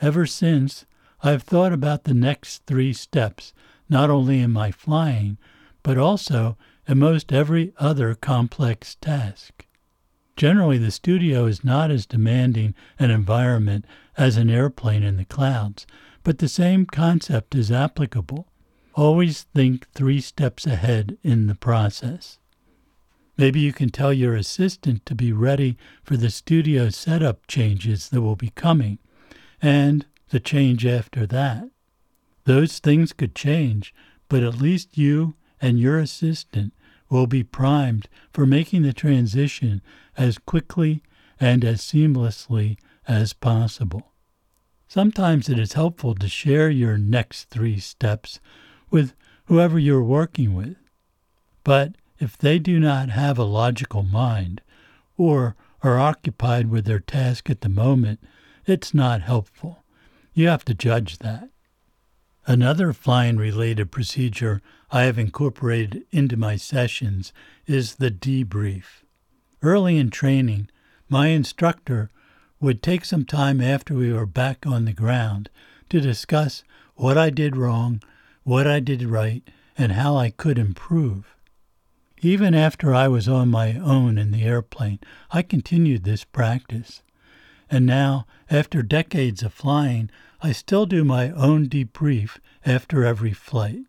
Ever 0.00 0.24
since, 0.24 0.86
I 1.22 1.32
have 1.32 1.42
thought 1.42 1.74
about 1.74 2.04
the 2.04 2.14
next 2.14 2.64
three 2.64 2.94
steps, 2.94 3.52
not 3.90 4.08
only 4.08 4.40
in 4.40 4.52
my 4.52 4.70
flying, 4.70 5.36
but 5.82 5.98
also 5.98 6.56
in 6.86 6.98
most 6.98 7.32
every 7.32 7.72
other 7.78 8.14
complex 8.14 8.94
task. 8.96 9.66
Generally, 10.36 10.78
the 10.78 10.90
studio 10.90 11.46
is 11.46 11.64
not 11.64 11.90
as 11.90 12.04
demanding 12.04 12.74
an 12.98 13.10
environment 13.10 13.86
as 14.16 14.36
an 14.36 14.50
airplane 14.50 15.02
in 15.02 15.16
the 15.16 15.24
clouds, 15.24 15.86
but 16.22 16.38
the 16.38 16.48
same 16.48 16.84
concept 16.84 17.54
is 17.54 17.72
applicable. 17.72 18.46
Always 18.94 19.42
think 19.54 19.90
three 19.92 20.20
steps 20.20 20.66
ahead 20.66 21.16
in 21.22 21.46
the 21.46 21.54
process. 21.54 22.38
Maybe 23.38 23.60
you 23.60 23.72
can 23.72 23.90
tell 23.90 24.12
your 24.12 24.34
assistant 24.34 25.04
to 25.06 25.14
be 25.14 25.32
ready 25.32 25.76
for 26.02 26.16
the 26.16 26.30
studio 26.30 26.88
setup 26.88 27.46
changes 27.46 28.08
that 28.08 28.22
will 28.22 28.36
be 28.36 28.50
coming 28.50 28.98
and 29.60 30.06
the 30.30 30.40
change 30.40 30.86
after 30.86 31.26
that. 31.26 31.68
Those 32.44 32.78
things 32.78 33.12
could 33.12 33.34
change, 33.34 33.94
but 34.28 34.42
at 34.42 34.60
least 34.60 34.96
you 34.96 35.34
and 35.60 35.78
your 35.78 35.98
assistant 35.98 36.72
will 37.08 37.26
be 37.26 37.42
primed 37.42 38.08
for 38.32 38.46
making 38.46 38.82
the 38.82 38.92
transition 38.92 39.80
as 40.16 40.38
quickly 40.38 41.02
and 41.38 41.64
as 41.64 41.80
seamlessly 41.80 42.76
as 43.06 43.32
possible. 43.32 44.12
Sometimes 44.88 45.48
it 45.48 45.58
is 45.58 45.74
helpful 45.74 46.14
to 46.14 46.28
share 46.28 46.70
your 46.70 46.96
next 46.96 47.44
three 47.44 47.78
steps 47.78 48.40
with 48.90 49.14
whoever 49.46 49.78
you're 49.78 50.02
working 50.02 50.54
with. 50.54 50.76
But 51.64 51.96
if 52.18 52.38
they 52.38 52.58
do 52.58 52.78
not 52.78 53.10
have 53.10 53.38
a 53.38 53.44
logical 53.44 54.02
mind 54.02 54.60
or 55.16 55.56
are 55.82 55.98
occupied 55.98 56.70
with 56.70 56.84
their 56.84 57.00
task 57.00 57.50
at 57.50 57.60
the 57.60 57.68
moment, 57.68 58.20
it's 58.64 58.94
not 58.94 59.22
helpful. 59.22 59.84
You 60.34 60.48
have 60.48 60.64
to 60.66 60.74
judge 60.74 61.18
that. 61.18 61.50
Another 62.48 62.92
flying 62.92 63.36
related 63.36 63.90
procedure 63.90 64.62
I 64.92 65.02
have 65.02 65.18
incorporated 65.18 66.04
into 66.12 66.36
my 66.36 66.54
sessions 66.54 67.32
is 67.66 67.96
the 67.96 68.10
debrief. 68.10 69.02
Early 69.62 69.98
in 69.98 70.10
training, 70.10 70.70
my 71.08 71.28
instructor 71.28 72.08
would 72.60 72.84
take 72.84 73.04
some 73.04 73.24
time 73.24 73.60
after 73.60 73.94
we 73.94 74.12
were 74.12 74.26
back 74.26 74.64
on 74.64 74.84
the 74.84 74.92
ground 74.92 75.50
to 75.88 76.00
discuss 76.00 76.62
what 76.94 77.18
I 77.18 77.30
did 77.30 77.56
wrong, 77.56 78.00
what 78.44 78.66
I 78.66 78.78
did 78.78 79.02
right, 79.02 79.42
and 79.76 79.92
how 79.92 80.16
I 80.16 80.30
could 80.30 80.56
improve. 80.56 81.34
Even 82.22 82.54
after 82.54 82.94
I 82.94 83.08
was 83.08 83.28
on 83.28 83.48
my 83.48 83.74
own 83.74 84.18
in 84.18 84.30
the 84.30 84.44
airplane, 84.44 85.00
I 85.32 85.42
continued 85.42 86.04
this 86.04 86.22
practice. 86.22 87.02
And 87.70 87.84
now, 87.86 88.26
after 88.50 88.82
decades 88.82 89.42
of 89.42 89.52
flying, 89.52 90.10
I 90.40 90.52
still 90.52 90.86
do 90.86 91.04
my 91.04 91.30
own 91.30 91.68
debrief 91.68 92.38
after 92.64 93.04
every 93.04 93.32
flight. 93.32 93.80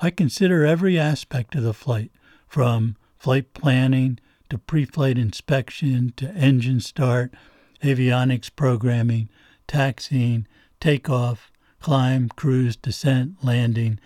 I 0.00 0.10
consider 0.10 0.64
every 0.64 0.98
aspect 0.98 1.54
of 1.56 1.64
the 1.64 1.74
flight, 1.74 2.12
from 2.46 2.96
flight 3.18 3.52
planning 3.52 4.20
to 4.50 4.58
pre 4.58 4.84
flight 4.84 5.18
inspection 5.18 6.12
to 6.16 6.32
engine 6.34 6.80
start, 6.80 7.34
avionics 7.82 8.50
programming, 8.54 9.28
taxiing, 9.66 10.46
takeoff, 10.80 11.50
climb, 11.80 12.28
cruise, 12.28 12.76
descent, 12.76 13.42
landing, 13.42 13.98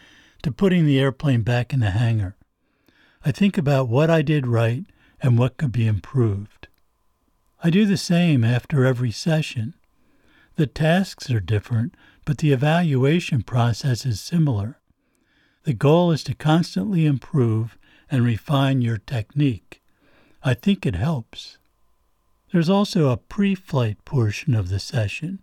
to 0.43 0.51
putting 0.51 0.87
the 0.87 0.99
airplane 0.99 1.43
back 1.43 1.73
in 1.73 1.81
the 1.81 1.91
hangar. 1.91 2.37
I 3.25 3.31
think 3.31 3.57
about 3.57 3.89
what 3.89 4.11
I 4.11 4.23
did 4.23 4.47
right 4.47 4.85
and 5.21 5.39
what 5.39 5.57
could 5.57 5.73
be 5.73 5.87
improved. 5.87 6.69
I 7.65 7.71
do 7.71 7.87
the 7.87 7.97
same 7.97 8.43
after 8.43 8.85
every 8.85 9.13
session. 9.13 9.75
The 10.57 10.67
tasks 10.67 11.31
are 11.31 11.39
different, 11.39 11.95
but 12.25 12.39
the 12.39 12.51
evaluation 12.51 13.43
process 13.43 14.05
is 14.05 14.21
similar. 14.21 14.81
The 15.63 15.73
goal 15.73 16.11
is 16.11 16.25
to 16.25 16.35
constantly 16.35 17.07
improve 17.07 17.79
and 18.11 18.25
refine 18.25 18.83
your 18.83 18.99
technique. 18.99 19.81
I 20.43 20.55
think 20.55 20.85
it 20.85 20.97
helps. 20.97 21.59
There's 22.53 22.69
also 22.69 23.11
a 23.11 23.17
pre 23.17 23.55
flight 23.55 24.05
portion 24.05 24.57
of 24.57 24.69
the 24.69 24.81
session. 24.81 25.39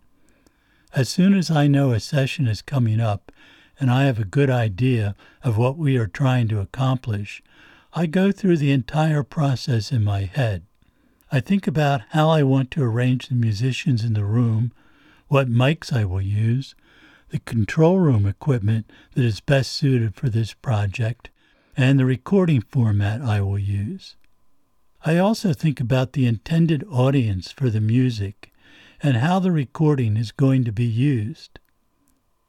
As 0.94 1.08
soon 1.08 1.32
as 1.32 1.50
I 1.50 1.68
know 1.68 1.92
a 1.92 2.00
session 2.00 2.46
is 2.46 2.60
coming 2.60 3.00
up 3.00 3.32
and 3.78 3.90
I 3.90 4.04
have 4.04 4.18
a 4.18 4.26
good 4.26 4.50
idea 4.50 5.16
of 5.42 5.56
what 5.56 5.78
we 5.78 5.96
are 5.96 6.06
trying 6.06 6.48
to 6.48 6.60
accomplish, 6.60 7.42
I 7.94 8.04
go 8.04 8.30
through 8.30 8.58
the 8.58 8.72
entire 8.72 9.22
process 9.22 9.90
in 9.90 10.04
my 10.04 10.24
head. 10.24 10.66
I 11.32 11.38
think 11.38 11.68
about 11.68 12.02
how 12.10 12.28
I 12.28 12.42
want 12.42 12.72
to 12.72 12.82
arrange 12.82 13.28
the 13.28 13.36
musicians 13.36 14.02
in 14.02 14.14
the 14.14 14.24
room, 14.24 14.72
what 15.28 15.48
mics 15.48 15.92
I 15.92 16.04
will 16.04 16.20
use, 16.20 16.74
the 17.28 17.38
control 17.38 18.00
room 18.00 18.26
equipment 18.26 18.90
that 19.14 19.24
is 19.24 19.38
best 19.38 19.70
suited 19.70 20.16
for 20.16 20.28
this 20.28 20.54
project, 20.54 21.30
and 21.76 22.00
the 22.00 22.04
recording 22.04 22.62
format 22.62 23.22
I 23.22 23.40
will 23.42 23.60
use. 23.60 24.16
I 25.04 25.18
also 25.18 25.52
think 25.52 25.78
about 25.78 26.14
the 26.14 26.26
intended 26.26 26.84
audience 26.90 27.52
for 27.52 27.70
the 27.70 27.80
music 27.80 28.52
and 29.00 29.18
how 29.18 29.38
the 29.38 29.52
recording 29.52 30.16
is 30.16 30.32
going 30.32 30.64
to 30.64 30.72
be 30.72 30.84
used. 30.84 31.60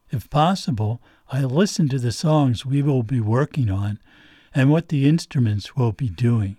If 0.09 0.27
possible, 0.31 1.03
I 1.31 1.43
listen 1.43 1.87
to 1.89 1.99
the 1.99 2.11
songs 2.11 2.65
we 2.65 2.81
will 2.81 3.03
be 3.03 3.21
working 3.21 3.69
on 3.69 3.99
and 4.55 4.71
what 4.71 4.89
the 4.89 5.07
instruments 5.07 5.75
will 5.75 5.91
be 5.91 6.09
doing. 6.09 6.57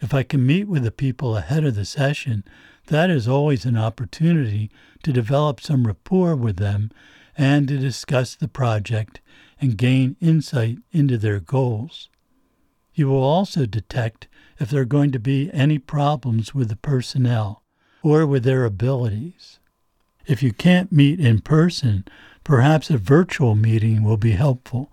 If 0.00 0.12
I 0.12 0.22
can 0.22 0.44
meet 0.44 0.68
with 0.68 0.82
the 0.82 0.90
people 0.90 1.36
ahead 1.36 1.64
of 1.64 1.74
the 1.74 1.84
session, 1.84 2.44
that 2.86 3.10
is 3.10 3.26
always 3.26 3.64
an 3.64 3.76
opportunity 3.76 4.70
to 5.02 5.12
develop 5.12 5.60
some 5.60 5.86
rapport 5.86 6.36
with 6.36 6.56
them 6.56 6.90
and 7.36 7.66
to 7.68 7.78
discuss 7.78 8.34
the 8.34 8.48
project 8.48 9.20
and 9.60 9.78
gain 9.78 10.16
insight 10.20 10.78
into 10.92 11.16
their 11.16 11.40
goals. 11.40 12.08
You 12.92 13.08
will 13.08 13.22
also 13.22 13.66
detect 13.66 14.28
if 14.60 14.70
there 14.70 14.82
are 14.82 14.86
going 14.86 15.10
to 15.12 15.18
be 15.18 15.50
any 15.52 15.78
problems 15.78 16.54
with 16.54 16.68
the 16.68 16.76
personnel 16.76 17.62
or 18.02 18.26
with 18.26 18.44
their 18.44 18.64
abilities. 18.64 19.58
If 20.26 20.42
you 20.42 20.52
can't 20.52 20.92
meet 20.92 21.18
in 21.18 21.40
person, 21.40 22.04
perhaps 22.44 22.90
a 22.90 22.98
virtual 22.98 23.54
meeting 23.54 24.02
will 24.02 24.16
be 24.16 24.32
helpful 24.32 24.92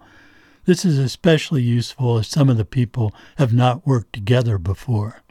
this 0.65 0.85
is 0.85 0.97
especially 0.97 1.61
useful 1.61 2.17
if 2.19 2.25
some 2.25 2.49
of 2.49 2.57
the 2.57 2.65
people 2.65 3.13
have 3.37 3.53
not 3.53 3.85
worked 3.85 4.13
together 4.13 4.57
before. 4.57 5.21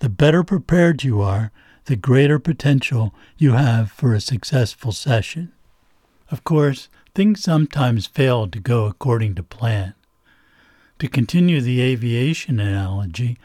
The 0.00 0.08
better 0.08 0.42
prepared 0.42 1.04
you 1.04 1.20
are, 1.20 1.50
the 1.86 1.96
greater 1.96 2.38
potential 2.38 3.14
you 3.36 3.52
have 3.52 3.90
for 3.90 4.14
a 4.14 4.20
successful 4.20 4.92
session. 4.92 5.52
Of 6.30 6.44
course, 6.44 6.88
things 7.14 7.42
sometimes 7.42 8.06
fail 8.06 8.46
to 8.48 8.60
go 8.60 8.86
according 8.86 9.34
to 9.34 9.42
plan. 9.42 9.94
To 11.00 11.08
continue 11.08 11.60
the 11.60 11.80
aviation 11.80 12.60
analogy, 12.60 13.38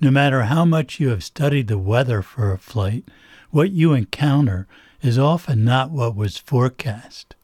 no 0.00 0.10
matter 0.10 0.44
how 0.44 0.64
much 0.64 0.98
you 0.98 1.10
have 1.10 1.22
studied 1.22 1.68
the 1.68 1.78
weather 1.78 2.22
for 2.22 2.52
a 2.52 2.58
flight, 2.58 3.04
what 3.50 3.70
you 3.70 3.92
encounter 3.92 4.66
is 5.00 5.18
often 5.18 5.64
not 5.64 5.90
what 5.90 6.16
was 6.16 6.38
forecast. 6.38 7.36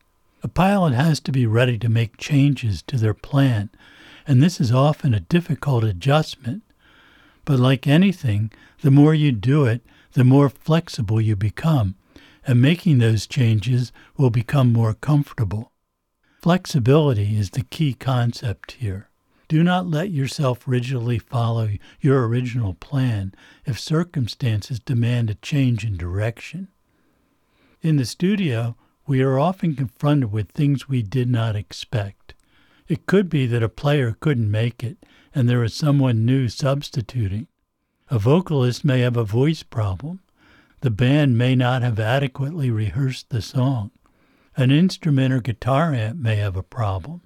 A 0.43 0.49
pilot 0.49 0.95
has 0.95 1.21
to 1.21 1.33
be 1.33 1.47
ready 1.47 1.77
to 1.79 1.89
make 1.89 2.17
changes 2.17 2.83
to 2.83 2.97
their 2.97 3.15
plan, 3.15 3.71
and 4.27 4.43
this 4.43 4.61
is 4.61 4.73
often 4.73 5.13
a 5.13 5.21
difficult 5.21 5.85
adjustment. 5.85 6.63
But 7.45 7.59
like 7.59 7.87
anything, 7.87 8.51
the 8.81 8.91
more 8.91 9.15
you 9.15 9.33
do 9.33 9.67
it, 9.67 9.83
the 10.13 10.25
more 10.25 10.49
flexible 10.49 11.21
you 11.21 11.37
become, 11.37 11.95
and 12.47 12.61
making 12.61 12.99
those 12.99 13.27
changes 13.27 13.93
will 14.17 14.31
become 14.31 14.73
more 14.73 14.95
comfortable. 14.95 15.73
Flexibility 16.41 17.37
is 17.37 17.51
the 17.51 17.65
key 17.65 17.93
concept 17.93 18.73
here. 18.73 19.11
Do 19.49 19.63
not 19.63 19.87
let 19.87 20.11
yourself 20.11 20.63
rigidly 20.67 21.19
follow 21.19 21.71
your 22.01 22.27
original 22.27 22.75
plan 22.75 23.35
if 23.67 23.79
circumstances 23.79 24.81
demand 24.81 25.29
a 25.29 25.35
change 25.35 25.85
in 25.85 25.97
direction. 25.99 26.69
In 27.83 27.97
the 27.97 28.07
studio, 28.07 28.77
we 29.07 29.23
are 29.23 29.39
often 29.39 29.75
confronted 29.75 30.31
with 30.31 30.51
things 30.51 30.89
we 30.89 31.03
did 31.03 31.29
not 31.29 31.57
expect. 31.57 32.35
It 32.89 33.07
could 33.07 33.29
be 33.29 33.47
that 33.47 33.63
a 33.63 33.69
player 33.69 34.17
couldn't 34.19 34.51
make 34.51 34.83
it 34.83 34.99
and 35.35 35.49
there 35.49 35.63
is 35.63 35.75
someone 35.75 36.25
new 36.25 36.49
substituting. 36.49 37.47
A 38.11 38.19
vocalist 38.19 38.85
may 38.85 39.01
have 39.01 39.17
a 39.17 39.25
voice 39.25 39.63
problem. 39.63 40.21
The 40.81 40.91
band 40.91 41.39
may 41.39 41.55
not 41.55 41.83
have 41.83 42.01
adequately 42.01 42.71
rehearsed 42.71 43.31
the 43.31 43.43
song. 43.43 43.91
An 44.57 44.71
instrument 44.71 45.33
or 45.33 45.41
guitar 45.41 45.95
amp 45.95 46.19
may 46.19 46.37
have 46.37 46.57
a 46.57 46.63
problem. 46.63 47.23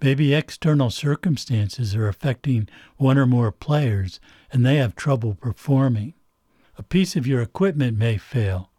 Maybe 0.00 0.34
external 0.34 0.90
circumstances 0.90 1.94
are 1.94 2.08
affecting 2.08 2.68
one 2.96 3.18
or 3.18 3.26
more 3.26 3.52
players 3.52 4.20
and 4.52 4.64
they 4.64 4.76
have 4.76 4.94
trouble 4.94 5.34
performing. 5.34 6.14
A 6.78 6.82
piece 6.82 7.16
of 7.16 7.26
your 7.26 7.40
equipment 7.40 7.96
may 7.96 8.16
fail. 8.16 8.70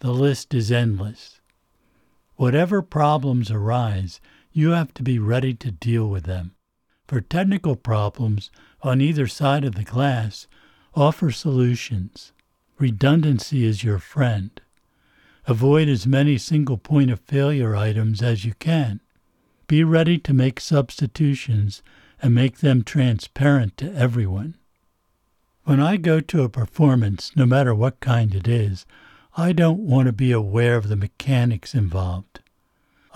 The 0.00 0.12
list 0.12 0.54
is 0.54 0.70
endless. 0.72 1.33
Whatever 2.36 2.82
problems 2.82 3.50
arise, 3.50 4.20
you 4.52 4.70
have 4.70 4.92
to 4.94 5.02
be 5.02 5.18
ready 5.18 5.54
to 5.54 5.70
deal 5.70 6.08
with 6.08 6.24
them. 6.24 6.54
For 7.06 7.20
technical 7.20 7.76
problems 7.76 8.50
on 8.82 9.00
either 9.00 9.26
side 9.26 9.64
of 9.64 9.74
the 9.74 9.84
glass, 9.84 10.46
offer 10.94 11.30
solutions. 11.30 12.32
Redundancy 12.78 13.64
is 13.64 13.84
your 13.84 13.98
friend. 13.98 14.60
Avoid 15.46 15.88
as 15.88 16.06
many 16.06 16.38
single 16.38 16.78
point 16.78 17.10
of 17.10 17.20
failure 17.20 17.76
items 17.76 18.22
as 18.22 18.44
you 18.44 18.54
can. 18.58 19.00
Be 19.66 19.84
ready 19.84 20.18
to 20.18 20.34
make 20.34 20.60
substitutions 20.60 21.82
and 22.20 22.34
make 22.34 22.58
them 22.58 22.82
transparent 22.82 23.76
to 23.76 23.94
everyone. 23.94 24.56
When 25.64 25.80
I 25.80 25.96
go 25.96 26.20
to 26.20 26.42
a 26.42 26.48
performance, 26.48 27.32
no 27.36 27.46
matter 27.46 27.74
what 27.74 28.00
kind 28.00 28.34
it 28.34 28.48
is, 28.48 28.86
I 29.36 29.52
don't 29.52 29.80
want 29.80 30.06
to 30.06 30.12
be 30.12 30.30
aware 30.30 30.76
of 30.76 30.88
the 30.88 30.94
mechanics 30.94 31.74
involved. 31.74 32.38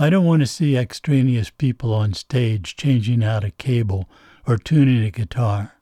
I 0.00 0.10
don't 0.10 0.24
want 0.24 0.40
to 0.40 0.46
see 0.46 0.76
extraneous 0.76 1.50
people 1.50 1.94
on 1.94 2.12
stage 2.12 2.74
changing 2.74 3.22
out 3.22 3.44
a 3.44 3.52
cable 3.52 4.08
or 4.44 4.56
tuning 4.56 5.04
a 5.04 5.12
guitar. 5.12 5.76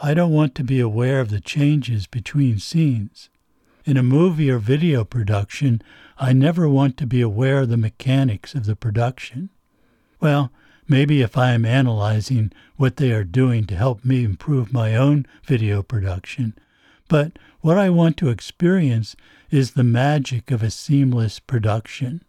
I 0.00 0.14
don't 0.14 0.32
want 0.32 0.54
to 0.54 0.64
be 0.64 0.80
aware 0.80 1.20
of 1.20 1.28
the 1.28 1.40
changes 1.40 2.06
between 2.06 2.58
scenes. 2.58 3.28
In 3.84 3.98
a 3.98 4.02
movie 4.02 4.50
or 4.50 4.58
video 4.58 5.04
production, 5.04 5.82
I 6.18 6.32
never 6.32 6.70
want 6.70 6.96
to 6.96 7.06
be 7.06 7.20
aware 7.20 7.58
of 7.58 7.68
the 7.68 7.76
mechanics 7.76 8.54
of 8.54 8.64
the 8.64 8.76
production. 8.76 9.50
Well, 10.20 10.50
maybe 10.88 11.20
if 11.20 11.36
I 11.36 11.50
am 11.50 11.66
analyzing 11.66 12.50
what 12.76 12.96
they 12.96 13.12
are 13.12 13.24
doing 13.24 13.66
to 13.66 13.76
help 13.76 14.06
me 14.06 14.24
improve 14.24 14.72
my 14.72 14.96
own 14.96 15.26
video 15.44 15.82
production, 15.82 16.54
but 17.08 17.38
what 17.60 17.76
I 17.76 17.90
want 17.90 18.16
to 18.18 18.30
experience 18.30 19.14
is 19.52 19.72
the 19.72 19.84
magic 19.84 20.50
of 20.50 20.62
a 20.62 20.70
seamless 20.70 21.38
production. 21.38 22.24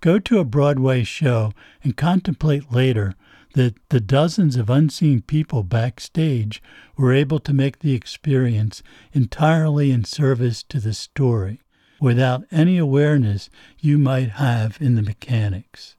Go 0.00 0.18
to 0.18 0.38
a 0.38 0.44
Broadway 0.44 1.02
show 1.02 1.52
and 1.82 1.96
contemplate 1.96 2.70
later 2.70 3.14
that 3.54 3.74
the 3.88 4.00
dozens 4.00 4.56
of 4.56 4.68
unseen 4.68 5.22
people 5.22 5.62
backstage 5.62 6.62
were 6.96 7.12
able 7.12 7.38
to 7.40 7.54
make 7.54 7.78
the 7.78 7.94
experience 7.94 8.82
entirely 9.12 9.90
in 9.90 10.04
service 10.04 10.62
to 10.64 10.78
the 10.78 10.92
story 10.92 11.60
without 12.00 12.44
any 12.50 12.76
awareness 12.76 13.48
you 13.78 13.96
might 13.96 14.30
have 14.30 14.76
in 14.80 14.94
the 14.94 15.02
mechanics. 15.02 15.96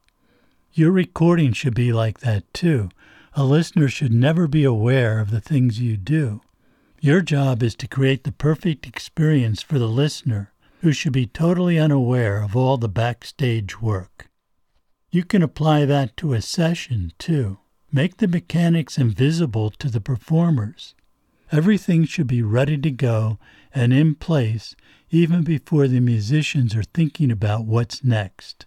Your 0.73 0.91
recording 0.91 1.53
should 1.53 1.75
be 1.75 1.91
like 1.91 2.19
that 2.19 2.51
too. 2.53 2.89
A 3.33 3.43
listener 3.43 3.87
should 3.87 4.13
never 4.13 4.47
be 4.47 4.63
aware 4.63 5.19
of 5.19 5.31
the 5.31 5.41
things 5.41 5.79
you 5.79 5.97
do. 5.97 6.41
Your 7.03 7.19
job 7.19 7.61
is 7.61 7.75
to 7.75 7.87
create 7.89 8.23
the 8.23 8.31
perfect 8.31 8.87
experience 8.87 9.61
for 9.61 9.77
the 9.77 9.89
listener, 9.89 10.53
who 10.79 10.93
should 10.93 11.11
be 11.11 11.25
totally 11.25 11.77
unaware 11.77 12.41
of 12.41 12.55
all 12.55 12.77
the 12.77 12.87
backstage 12.87 13.81
work. 13.81 14.29
You 15.11 15.25
can 15.25 15.43
apply 15.43 15.83
that 15.83 16.15
to 16.15 16.31
a 16.31 16.41
session, 16.41 17.11
too. 17.19 17.57
Make 17.91 18.17
the 18.17 18.27
mechanics 18.29 18.97
invisible 18.97 19.69
to 19.71 19.89
the 19.89 19.99
performers. 19.99 20.95
Everything 21.51 22.05
should 22.05 22.27
be 22.27 22.41
ready 22.41 22.77
to 22.77 22.89
go 22.89 23.37
and 23.75 23.91
in 23.91 24.15
place 24.15 24.73
even 25.11 25.43
before 25.43 25.89
the 25.89 25.99
musicians 25.99 26.73
are 26.73 26.83
thinking 26.83 27.31
about 27.31 27.65
what's 27.65 28.05
next. 28.05 28.65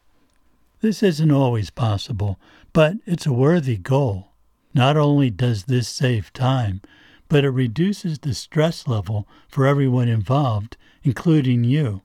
This 0.83 1.03
isn't 1.03 1.31
always 1.31 1.71
possible, 1.71 2.39
but 2.75 2.99
it's 3.07 3.25
a 3.25 3.33
worthy 3.33 3.79
goal. 3.79 4.33
Not 4.75 4.99
only 4.99 5.31
does 5.31 5.65
this 5.65 5.89
save 5.89 6.35
time, 6.35 6.83
but 7.29 7.45
it 7.45 7.51
reduces 7.51 8.19
the 8.19 8.35
stress 8.35 8.87
level 8.87 9.27
for 9.49 9.67
everyone 9.67 10.09
involved, 10.09 10.77
including 11.03 11.65
you. 11.65 12.03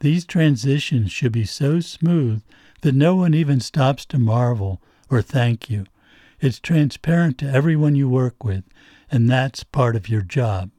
These 0.00 0.24
transitions 0.24 1.12
should 1.12 1.32
be 1.32 1.44
so 1.44 1.80
smooth 1.80 2.42
that 2.80 2.94
no 2.94 3.14
one 3.14 3.34
even 3.34 3.60
stops 3.60 4.04
to 4.06 4.18
marvel 4.18 4.82
or 5.10 5.22
thank 5.22 5.70
you. 5.70 5.86
It's 6.40 6.58
transparent 6.58 7.38
to 7.38 7.50
everyone 7.50 7.94
you 7.94 8.08
work 8.08 8.42
with, 8.42 8.64
and 9.10 9.30
that's 9.30 9.62
part 9.62 9.94
of 9.94 10.08
your 10.08 10.22
job. 10.22 10.70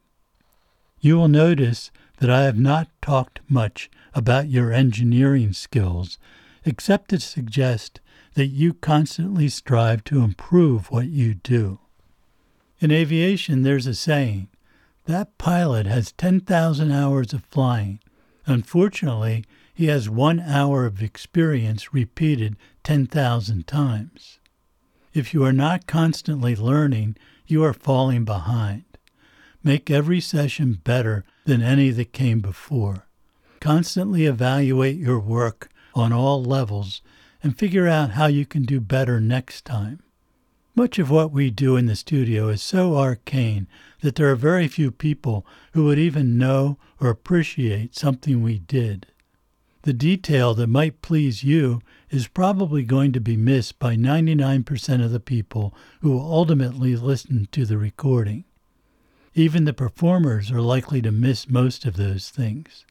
You 0.99 1.17
will 1.17 1.29
notice 1.29 1.91
that 2.17 2.29
I 2.29 2.43
have 2.43 2.57
not 2.57 2.89
talked 3.01 3.39
much 3.47 3.89
about 4.13 4.49
your 4.49 4.73
engineering 4.73 5.53
skills, 5.53 6.17
except 6.65 7.09
to 7.09 7.19
suggest 7.19 8.01
that 8.33 8.47
you 8.47 8.73
constantly 8.73 9.47
strive 9.47 10.03
to 10.05 10.21
improve 10.21 10.91
what 10.91 11.07
you 11.07 11.33
do. 11.33 11.79
In 12.83 12.91
aviation, 12.91 13.61
there's 13.61 13.87
a 13.87 13.95
saying 13.95 14.49
that 15.05 15.37
pilot 15.37 15.85
has 15.85 16.11
10,000 16.11 16.91
hours 16.91 17.31
of 17.31 17.45
flying. 17.45 18.01
Unfortunately, 18.45 19.45
he 19.73 19.85
has 19.85 20.09
one 20.09 20.41
hour 20.41 20.85
of 20.85 21.01
experience 21.01 21.93
repeated 21.93 22.57
10,000 22.83 23.65
times. 23.65 24.39
If 25.13 25.33
you 25.33 25.45
are 25.45 25.53
not 25.53 25.87
constantly 25.87 26.57
learning, 26.57 27.15
you 27.47 27.63
are 27.63 27.71
falling 27.71 28.25
behind. 28.25 28.83
Make 29.63 29.89
every 29.89 30.19
session 30.19 30.81
better 30.83 31.23
than 31.45 31.61
any 31.61 31.89
that 31.91 32.11
came 32.11 32.41
before. 32.41 33.07
Constantly 33.61 34.25
evaluate 34.25 34.97
your 34.97 35.21
work 35.21 35.69
on 35.95 36.11
all 36.11 36.43
levels 36.43 37.01
and 37.41 37.57
figure 37.57 37.87
out 37.87 38.11
how 38.11 38.25
you 38.25 38.45
can 38.45 38.63
do 38.63 38.81
better 38.81 39.21
next 39.21 39.63
time. 39.63 40.01
Much 40.75 40.97
of 40.97 41.11
what 41.11 41.31
we 41.31 41.51
do 41.51 41.75
in 41.75 41.85
the 41.85 41.95
studio 41.95 42.49
is 42.49 42.61
so 42.61 42.97
arcane 42.97 43.67
that 44.01 44.15
there 44.15 44.31
are 44.31 44.35
very 44.35 44.67
few 44.67 44.89
people 44.89 45.45
who 45.73 45.85
would 45.85 45.99
even 45.99 46.37
know 46.37 46.77
or 46.99 47.09
appreciate 47.09 47.95
something 47.95 48.41
we 48.41 48.57
did. 48.57 49.05
The 49.83 49.93
detail 49.93 50.55
that 50.55 50.67
might 50.67 51.01
please 51.01 51.43
you 51.43 51.81
is 52.09 52.27
probably 52.27 52.83
going 52.83 53.11
to 53.11 53.19
be 53.19 53.37
missed 53.37 53.77
by 53.77 53.95
99% 53.95 55.03
of 55.03 55.11
the 55.11 55.19
people 55.19 55.75
who 56.01 56.11
will 56.11 56.33
ultimately 56.33 56.95
listen 56.95 57.47
to 57.51 57.65
the 57.65 57.77
recording. 57.77 58.43
Even 59.35 59.65
the 59.65 59.73
performers 59.73 60.51
are 60.51 60.61
likely 60.61 61.01
to 61.03 61.11
miss 61.11 61.49
most 61.49 61.85
of 61.85 61.97
those 61.97 62.29
things. 62.29 62.85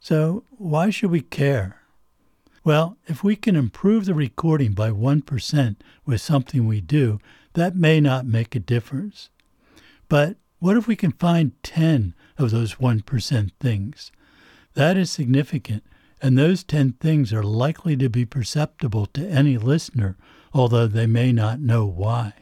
So, 0.00 0.44
why 0.50 0.90
should 0.90 1.10
we 1.10 1.20
care? 1.20 1.83
Well, 2.64 2.96
if 3.06 3.22
we 3.22 3.36
can 3.36 3.56
improve 3.56 4.06
the 4.06 4.14
recording 4.14 4.72
by 4.72 4.90
1% 4.90 5.76
with 6.06 6.20
something 6.20 6.66
we 6.66 6.80
do, 6.80 7.20
that 7.52 7.76
may 7.76 8.00
not 8.00 8.26
make 8.26 8.54
a 8.54 8.60
difference. 8.60 9.28
But 10.08 10.36
what 10.58 10.76
if 10.76 10.88
we 10.88 10.96
can 10.96 11.12
find 11.12 11.52
10 11.62 12.14
of 12.38 12.50
those 12.50 12.76
1% 12.76 13.50
things? 13.60 14.10
That 14.72 14.96
is 14.96 15.10
significant 15.10 15.84
and 16.24 16.38
those 16.38 16.64
10 16.64 16.92
things 16.94 17.34
are 17.34 17.42
likely 17.42 17.98
to 17.98 18.08
be 18.08 18.24
perceptible 18.24 19.04
to 19.04 19.28
any 19.28 19.58
listener, 19.58 20.16
although 20.54 20.86
they 20.86 21.06
may 21.06 21.32
not 21.32 21.60
know 21.60 21.84
why. 21.84 22.32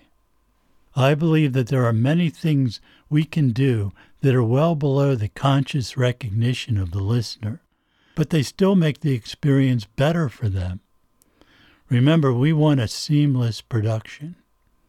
I 0.94 1.16
believe 1.16 1.52
that 1.54 1.66
there 1.66 1.84
are 1.84 1.92
many 1.92 2.30
things 2.30 2.80
we 3.10 3.24
can 3.24 3.50
do 3.50 3.90
that 4.20 4.36
are 4.36 4.44
well 4.44 4.76
below 4.76 5.16
the 5.16 5.28
conscious 5.28 5.96
recognition 5.96 6.78
of 6.78 6.92
the 6.92 7.00
listener, 7.00 7.60
but 8.14 8.30
they 8.30 8.42
still 8.42 8.74
make 8.74 9.00
the 9.00 9.14
experience 9.14 9.84
better 9.84 10.28
for 10.28 10.48
them. 10.48 10.80
Remember, 11.88 12.32
we 12.32 12.52
want 12.52 12.80
a 12.80 12.88
seamless 12.88 13.60
production. 13.60 14.36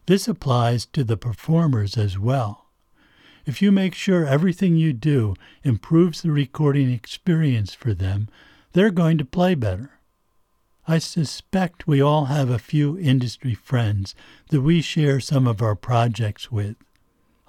This 0.06 0.28
applies 0.28 0.86
to 0.86 1.04
the 1.04 1.16
performers 1.16 1.96
as 1.96 2.18
well. 2.18 2.66
If 3.46 3.60
you 3.60 3.70
make 3.70 3.94
sure 3.94 4.26
everything 4.26 4.76
you 4.76 4.92
do 4.92 5.34
improves 5.62 6.22
the 6.22 6.30
recording 6.30 6.90
experience 6.90 7.74
for 7.74 7.92
them, 7.92 8.28
they're 8.72 8.90
going 8.90 9.18
to 9.18 9.24
play 9.24 9.54
better. 9.54 9.98
I 10.86 10.98
suspect 10.98 11.86
we 11.86 12.00
all 12.00 12.26
have 12.26 12.50
a 12.50 12.58
few 12.58 12.98
industry 12.98 13.54
friends 13.54 14.14
that 14.50 14.60
we 14.60 14.82
share 14.82 15.20
some 15.20 15.46
of 15.46 15.62
our 15.62 15.74
projects 15.74 16.50
with. 16.50 16.76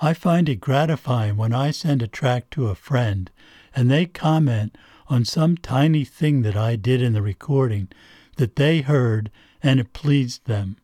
I 0.02 0.14
find 0.14 0.48
it 0.50 0.62
gratifying 0.62 1.38
when 1.38 1.54
I 1.54 1.72
send 1.72 2.02
a 2.02 2.08
track 2.08 2.50
to 2.52 2.68
a 2.68 2.76
friend 2.76 3.32
and 3.76 3.90
they 3.90 4.06
comment 4.06 4.78
on 5.08 5.26
some 5.26 5.58
tiny 5.58 6.04
thing 6.04 6.42
that 6.42 6.56
I 6.56 6.76
did 6.76 7.02
in 7.02 7.14
the 7.14 7.22
recording 7.22 7.90
that 8.38 8.56
they 8.56 8.82
heard 8.82 9.32
and 9.62 9.80
it 9.80 9.94
pleased 9.94 10.46
them. 10.46 10.78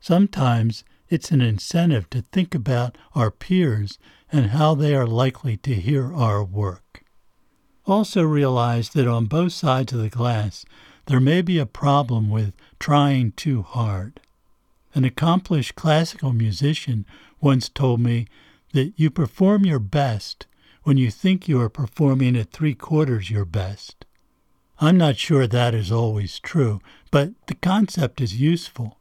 Sometimes 0.00 0.84
it's 1.08 1.30
an 1.30 1.40
incentive 1.40 2.08
to 2.10 2.22
think 2.22 2.54
about 2.54 2.96
our 3.14 3.30
peers 3.30 3.98
and 4.30 4.50
how 4.50 4.74
they 4.74 4.94
are 4.94 5.06
likely 5.06 5.56
to 5.58 5.74
hear 5.74 6.12
our 6.14 6.44
work. 6.44 7.02
Also 7.86 8.22
realize 8.22 8.90
that 8.90 9.08
on 9.08 9.26
both 9.26 9.52
sides 9.52 9.92
of 9.92 10.00
the 10.00 10.10
glass, 10.10 10.64
there 11.06 11.20
may 11.20 11.40
be 11.40 11.58
a 11.58 11.66
problem 11.66 12.28
with 12.28 12.52
trying 12.78 13.32
too 13.32 13.62
hard. 13.62 14.20
An 14.94 15.04
accomplished 15.04 15.74
classical 15.74 16.32
musician 16.32 17.06
once 17.40 17.68
told 17.68 18.00
me 18.00 18.26
that 18.74 18.92
you 18.96 19.10
perform 19.10 19.64
your 19.64 19.78
best 19.78 20.46
when 20.82 20.96
you 20.96 21.10
think 21.10 21.48
you 21.48 21.60
are 21.60 21.68
performing 21.68 22.36
at 22.36 22.50
three 22.50 22.74
quarters 22.74 23.30
your 23.30 23.44
best. 23.44 24.04
I'm 24.80 24.96
not 24.96 25.16
sure 25.16 25.46
that 25.46 25.74
is 25.74 25.90
always 25.90 26.38
true, 26.38 26.80
but 27.10 27.32
the 27.46 27.54
concept 27.54 28.20
is 28.20 28.40
useful. 28.40 28.98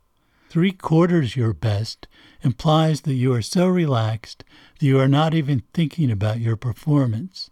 Three 0.49 0.71
quarters 0.71 1.35
your 1.35 1.53
best 1.53 2.07
implies 2.41 3.01
that 3.01 3.13
you 3.13 3.33
are 3.33 3.41
so 3.41 3.67
relaxed 3.67 4.43
that 4.79 4.85
you 4.85 4.99
are 4.99 5.07
not 5.07 5.33
even 5.33 5.63
thinking 5.73 6.09
about 6.09 6.39
your 6.39 6.55
performance. 6.55 7.49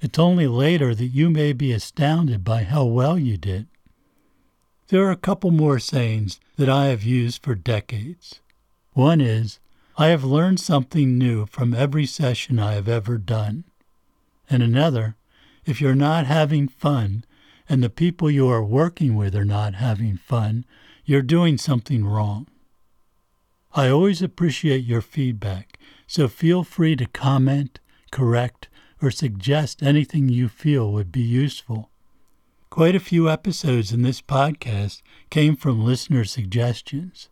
It's 0.00 0.18
only 0.18 0.48
later 0.48 0.94
that 0.94 1.06
you 1.06 1.30
may 1.30 1.52
be 1.52 1.72
astounded 1.72 2.42
by 2.42 2.64
how 2.64 2.84
well 2.84 3.18
you 3.18 3.36
did. 3.36 3.68
There 4.88 5.06
are 5.06 5.12
a 5.12 5.16
couple 5.16 5.50
more 5.50 5.78
sayings 5.78 6.40
that 6.56 6.68
I 6.68 6.86
have 6.86 7.04
used 7.04 7.42
for 7.42 7.54
decades. 7.54 8.40
One 8.92 9.20
is, 9.20 9.60
I 9.96 10.08
have 10.08 10.24
learned 10.24 10.58
something 10.58 11.18
new 11.18 11.46
from 11.46 11.74
every 11.74 12.06
session 12.06 12.58
I 12.58 12.72
have 12.72 12.88
ever 12.88 13.18
done. 13.18 13.64
And 14.48 14.62
another, 14.62 15.16
if 15.66 15.80
you're 15.80 15.94
not 15.94 16.26
having 16.26 16.66
fun 16.66 17.24
and 17.68 17.82
the 17.82 17.90
people 17.90 18.30
you 18.30 18.48
are 18.48 18.64
working 18.64 19.16
with 19.16 19.36
are 19.36 19.44
not 19.44 19.74
having 19.74 20.16
fun, 20.16 20.64
you're 21.04 21.22
doing 21.22 21.58
something 21.58 22.06
wrong. 22.06 22.46
I 23.74 23.88
always 23.88 24.22
appreciate 24.22 24.84
your 24.84 25.00
feedback, 25.00 25.78
so 26.06 26.28
feel 26.28 26.64
free 26.64 26.96
to 26.96 27.06
comment, 27.06 27.80
correct, 28.10 28.68
or 29.00 29.10
suggest 29.10 29.82
anything 29.82 30.28
you 30.28 30.48
feel 30.48 30.92
would 30.92 31.10
be 31.10 31.22
useful. 31.22 31.90
Quite 32.70 32.94
a 32.94 33.00
few 33.00 33.28
episodes 33.28 33.92
in 33.92 34.02
this 34.02 34.22
podcast 34.22 35.02
came 35.28 35.56
from 35.56 35.84
listener 35.84 36.24
suggestions. 36.24 37.28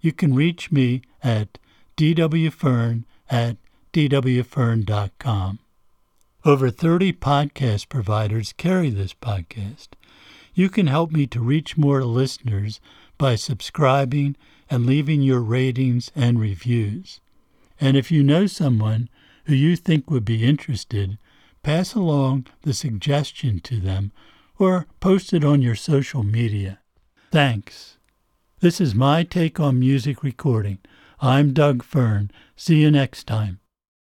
You 0.00 0.12
can 0.12 0.34
reach 0.34 0.70
me 0.70 1.02
at 1.22 1.58
dwfearn 1.96 3.04
at 3.30 3.56
dwfearn.com. 3.92 5.58
Over 6.44 6.70
30 6.70 7.12
podcast 7.14 7.88
providers 7.88 8.52
carry 8.52 8.90
this 8.90 9.14
podcast. 9.14 9.88
You 10.54 10.68
can 10.68 10.86
help 10.86 11.10
me 11.10 11.26
to 11.26 11.40
reach 11.40 11.76
more 11.76 12.04
listeners 12.04 12.80
by 13.18 13.34
subscribing 13.34 14.36
and 14.70 14.86
leaving 14.86 15.22
your 15.22 15.40
ratings 15.40 16.10
and 16.14 16.40
reviews. 16.40 17.20
And 17.80 17.96
if 17.96 18.10
you 18.10 18.22
know 18.22 18.46
someone 18.46 19.08
who 19.44 19.54
you 19.54 19.76
think 19.76 20.10
would 20.10 20.24
be 20.24 20.44
interested, 20.44 21.18
pass 21.62 21.94
along 21.94 22.46
the 22.62 22.74
suggestion 22.74 23.60
to 23.60 23.80
them 23.80 24.12
or 24.58 24.86
post 25.00 25.32
it 25.32 25.44
on 25.44 25.62
your 25.62 25.74
social 25.74 26.22
media. 26.22 26.78
Thanks. 27.30 27.95
This 28.60 28.80
is 28.80 28.94
my 28.94 29.22
take 29.22 29.60
on 29.60 29.78
music 29.78 30.22
recording. 30.22 30.78
I'm 31.20 31.52
Doug 31.52 31.82
Fearn. 31.82 32.30
See 32.56 32.80
you 32.80 32.90
next 32.90 33.24
time. 33.24 33.60